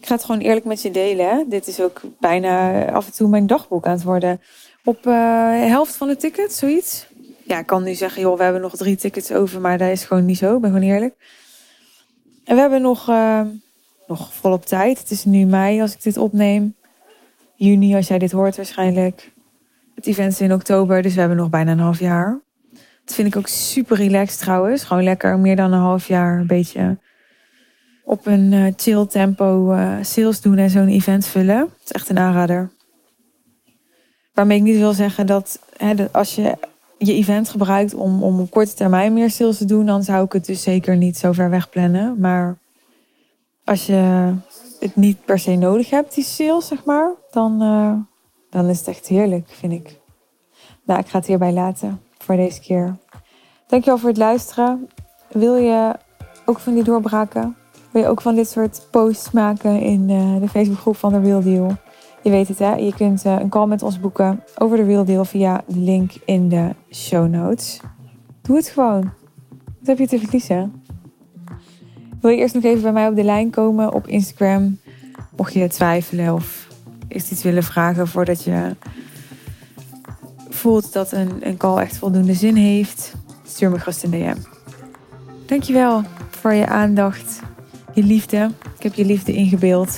ik 0.03 0.09
ga 0.09 0.15
het 0.15 0.23
gewoon 0.23 0.41
eerlijk 0.41 0.65
met 0.65 0.81
je 0.81 0.91
delen. 0.91 1.29
Hè? 1.29 1.43
Dit 1.47 1.67
is 1.67 1.81
ook 1.81 2.01
bijna 2.19 2.85
af 2.91 3.05
en 3.05 3.13
toe 3.13 3.29
mijn 3.29 3.47
dagboek 3.47 3.85
aan 3.85 3.93
het 3.93 4.03
worden. 4.03 4.41
Op 4.83 5.05
uh, 5.05 5.13
helft 5.67 5.95
van 5.95 6.07
de 6.07 6.15
tickets, 6.15 6.57
zoiets. 6.57 7.07
Ja, 7.43 7.59
ik 7.59 7.65
kan 7.65 7.83
nu 7.83 7.93
zeggen, 7.93 8.21
joh, 8.21 8.37
we 8.37 8.43
hebben 8.43 8.61
nog 8.61 8.75
drie 8.75 8.95
tickets 8.95 9.31
over, 9.31 9.61
maar 9.61 9.77
dat 9.77 9.89
is 9.89 10.03
gewoon 10.03 10.25
niet 10.25 10.37
zo. 10.37 10.55
Ik 10.55 10.61
ben 10.61 10.71
gewoon 10.71 10.89
eerlijk. 10.89 11.15
En 12.43 12.55
we 12.55 12.61
hebben 12.61 12.81
nog, 12.81 13.09
uh, 13.09 13.41
nog 14.07 14.33
volop 14.33 14.65
tijd. 14.65 14.99
Het 14.99 15.11
is 15.11 15.25
nu 15.25 15.45
mei 15.45 15.81
als 15.81 15.93
ik 15.93 16.03
dit 16.03 16.17
opneem 16.17 16.75
juni 17.55 17.95
als 17.95 18.07
jij 18.07 18.19
dit 18.19 18.31
hoort 18.31 18.55
waarschijnlijk. 18.55 19.31
Het 19.95 20.05
event 20.05 20.31
is 20.31 20.41
in 20.41 20.53
oktober, 20.53 21.01
dus 21.01 21.13
we 21.13 21.19
hebben 21.19 21.37
nog 21.37 21.49
bijna 21.49 21.71
een 21.71 21.79
half 21.79 21.99
jaar. 21.99 22.39
Dat 23.05 23.15
vind 23.15 23.27
ik 23.27 23.35
ook 23.35 23.47
super 23.47 23.97
relaxed 23.97 24.39
trouwens. 24.39 24.83
Gewoon 24.83 25.03
lekker 25.03 25.39
meer 25.39 25.55
dan 25.55 25.73
een 25.73 25.79
half 25.79 26.07
jaar 26.07 26.39
een 26.39 26.47
beetje 26.47 26.97
op 28.03 28.25
een 28.25 28.51
uh, 28.51 28.73
chill 28.75 29.05
tempo 29.05 29.73
uh, 29.73 29.97
sales 30.01 30.41
doen 30.41 30.57
en 30.57 30.69
zo'n 30.69 30.87
event 30.87 31.25
vullen. 31.25 31.57
Het 31.57 31.83
is 31.83 31.91
echt 31.91 32.09
een 32.09 32.19
aanrader. 32.19 32.71
Waarmee 34.33 34.57
ik 34.57 34.63
niet 34.63 34.77
wil 34.77 34.93
zeggen 34.93 35.25
dat, 35.25 35.59
hè, 35.77 35.95
dat 35.95 36.13
als 36.13 36.35
je 36.35 36.57
je 36.97 37.13
event 37.13 37.49
gebruikt 37.49 37.93
om, 37.93 38.23
om 38.23 38.39
op 38.39 38.51
korte 38.51 38.73
termijn 38.73 39.13
meer 39.13 39.29
sales 39.29 39.57
te 39.57 39.65
doen, 39.65 39.85
dan 39.85 40.03
zou 40.03 40.25
ik 40.25 40.31
het 40.33 40.45
dus 40.45 40.61
zeker 40.61 40.97
niet 40.97 41.17
zo 41.17 41.31
ver 41.31 41.49
weg 41.49 41.69
plannen. 41.69 42.19
Maar 42.19 42.57
als 43.63 43.85
je 43.85 44.33
het 44.79 44.95
niet 44.95 45.25
per 45.25 45.39
se 45.39 45.55
nodig 45.55 45.89
hebt, 45.89 46.15
die 46.15 46.23
sales, 46.23 46.67
zeg 46.67 46.85
maar, 46.85 47.11
dan, 47.31 47.63
uh, 47.63 47.93
dan 48.49 48.69
is 48.69 48.77
het 48.77 48.87
echt 48.87 49.07
heerlijk, 49.07 49.49
vind 49.49 49.73
ik. 49.73 49.99
Nou, 50.83 50.99
ik 50.99 51.07
ga 51.07 51.17
het 51.17 51.27
hierbij 51.27 51.51
laten 51.51 52.01
voor 52.17 52.35
deze 52.35 52.59
keer. 52.59 52.97
Dankjewel 53.67 53.99
voor 53.99 54.09
het 54.09 54.17
luisteren. 54.17 54.89
Wil 55.31 55.55
je 55.55 55.95
ook 56.45 56.59
van 56.59 56.73
die 56.73 56.83
doorbraken? 56.83 57.55
Wil 57.93 58.01
je 58.01 58.07
ook 58.07 58.21
van 58.21 58.35
dit 58.35 58.49
soort 58.49 58.87
posts 58.91 59.31
maken 59.31 59.79
in 59.79 60.09
uh, 60.09 60.41
de 60.41 60.47
Facebookgroep 60.47 60.95
van 60.95 61.11
de 61.11 61.19
Real 61.19 61.41
Deal? 61.41 61.77
Je 62.21 62.29
weet 62.29 62.47
het 62.47 62.59
hè, 62.59 62.75
je 62.75 62.93
kunt 62.93 63.25
uh, 63.25 63.39
een 63.39 63.49
call 63.49 63.67
met 63.67 63.83
ons 63.83 63.99
boeken 63.99 64.43
over 64.57 64.77
de 64.77 64.83
Real 64.83 65.05
Deal 65.05 65.25
via 65.25 65.63
de 65.67 65.79
link 65.79 66.11
in 66.25 66.49
de 66.49 66.69
show 66.91 67.29
notes. 67.29 67.79
Doe 68.41 68.55
het 68.55 68.67
gewoon. 68.67 69.01
Wat 69.65 69.87
heb 69.87 69.97
je 69.97 70.07
te 70.07 70.19
verliezen? 70.19 70.83
Wil 72.21 72.31
je 72.31 72.37
eerst 72.37 72.53
nog 72.53 72.63
even 72.63 72.81
bij 72.81 72.91
mij 72.91 73.07
op 73.07 73.15
de 73.15 73.23
lijn 73.23 73.49
komen 73.49 73.93
op 73.93 74.07
Instagram? 74.07 74.79
Mocht 75.35 75.53
je 75.53 75.67
twijfelen 75.67 76.33
of 76.33 76.67
is 77.07 77.31
iets 77.31 77.43
willen 77.43 77.63
vragen 77.63 78.07
voordat 78.07 78.43
je 78.43 78.75
voelt 80.49 80.93
dat 80.93 81.11
een, 81.11 81.47
een 81.47 81.57
call 81.57 81.77
echt 81.77 81.97
voldoende 81.97 82.33
zin 82.33 82.55
heeft, 82.55 83.13
stuur 83.43 83.69
me 83.69 83.79
gerust 83.79 84.03
een 84.03 84.11
DM. 84.11 84.37
Dankjewel 85.45 86.03
voor 86.29 86.53
je 86.53 86.67
aandacht, 86.67 87.41
je 87.93 88.03
liefde. 88.03 88.51
Ik 88.77 88.83
heb 88.83 88.93
je 88.93 89.05
liefde 89.05 89.33
ingebeeld. 89.33 89.97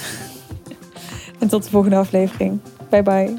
En 1.39 1.47
tot 1.47 1.63
de 1.63 1.69
volgende 1.69 1.95
aflevering. 1.95 2.59
Bye 2.89 3.03
bye. 3.03 3.37